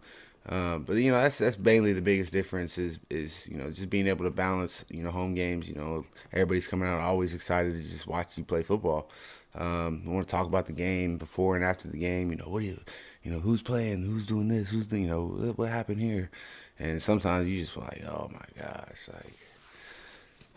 uh, 0.48 0.78
but 0.78 0.96
you 0.96 1.10
know 1.10 1.20
that's 1.20 1.38
that's 1.38 1.58
mainly 1.58 1.92
the 1.92 2.00
biggest 2.00 2.32
difference 2.32 2.78
is 2.78 2.98
is 3.10 3.46
you 3.48 3.58
know 3.58 3.70
just 3.70 3.90
being 3.90 4.06
able 4.06 4.24
to 4.24 4.30
balance 4.30 4.84
you 4.88 5.02
know 5.02 5.10
home 5.10 5.34
games. 5.34 5.68
You 5.68 5.74
know 5.74 6.04
everybody's 6.32 6.66
coming 6.66 6.88
out 6.88 7.00
always 7.00 7.34
excited 7.34 7.74
to 7.74 7.88
just 7.88 8.06
watch 8.06 8.38
you 8.38 8.44
play 8.44 8.62
football. 8.62 9.10
Um, 9.54 10.02
I 10.06 10.10
want 10.10 10.26
to 10.26 10.30
talk 10.30 10.46
about 10.46 10.66
the 10.66 10.72
game 10.72 11.18
before 11.18 11.54
and 11.54 11.64
after 11.64 11.88
the 11.88 11.98
game. 11.98 12.30
You 12.30 12.38
know 12.38 12.48
what 12.48 12.60
do 12.60 12.66
you 12.66 12.80
you 13.22 13.30
know 13.30 13.40
who's 13.40 13.62
playing, 13.62 14.04
who's 14.04 14.26
doing 14.26 14.48
this, 14.48 14.70
who's 14.70 14.90
you 14.90 15.06
know 15.06 15.52
what 15.56 15.68
happened 15.68 16.00
here, 16.00 16.30
and 16.78 17.02
sometimes 17.02 17.46
you 17.46 17.60
just 17.60 17.76
like 17.76 18.02
oh 18.06 18.30
my 18.32 18.62
gosh 18.62 19.08
like. 19.12 19.34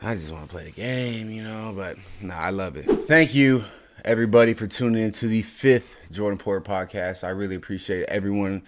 I 0.04 0.16
just 0.16 0.32
want 0.32 0.46
to 0.46 0.50
play 0.50 0.64
the 0.64 0.72
game, 0.72 1.30
you 1.30 1.44
know, 1.44 1.74
but 1.76 1.96
nah, 2.22 2.34
I 2.34 2.50
love 2.50 2.76
it. 2.76 2.86
Thank 2.86 3.36
you, 3.36 3.64
everybody, 4.04 4.56
for 4.56 4.66
tuning 4.66 5.04
in 5.04 5.12
to 5.12 5.28
the 5.28 5.44
fifth 5.44 5.96
Jordan 6.10 6.40
Poyer 6.40 6.60
podcast. 6.64 7.24
I 7.24 7.30
really 7.30 7.54
appreciate 7.54 8.06
everyone 8.10 8.64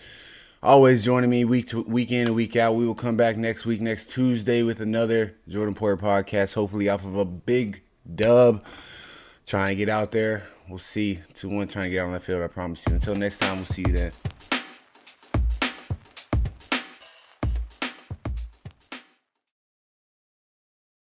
always 0.64 1.04
joining 1.04 1.30
me 1.30 1.44
week 1.46 1.68
to 1.68 1.82
week 1.84 2.12
in 2.12 2.28
and 2.28 2.36
week 2.36 2.56
out. 2.56 2.76
We 2.76 2.88
will 2.88 2.96
come 2.96 3.18
back 3.18 3.38
next 3.38 3.66
week, 3.66 3.82
next 3.82 4.10
Tuesday, 4.10 4.64
with 4.64 4.80
another 4.82 5.36
Jordan 5.48 5.76
Poyer 5.76 6.00
podcast. 6.00 6.54
Hopefully, 6.56 6.90
off 6.90 7.06
of 7.06 7.16
a 7.16 7.26
big 7.26 7.82
dub. 8.16 8.64
Trying 9.46 9.70
to 9.70 9.76
get 9.76 9.90
out 9.90 10.12
there. 10.12 10.48
We'll 10.70 10.80
see. 10.80 11.20
2 11.34 11.50
1 11.50 11.68
trying 11.68 11.86
to 11.86 11.90
get 11.90 12.00
out 12.00 12.08
on 12.08 12.14
the 12.14 12.20
field, 12.22 12.42
I 12.42 12.48
promise 12.48 12.84
you. 12.88 12.96
Until 12.96 13.16
next 13.16 13.40
time, 13.40 13.58
we'll 13.58 13.66
see 13.66 13.84
you 13.86 13.94
then. 13.94 14.33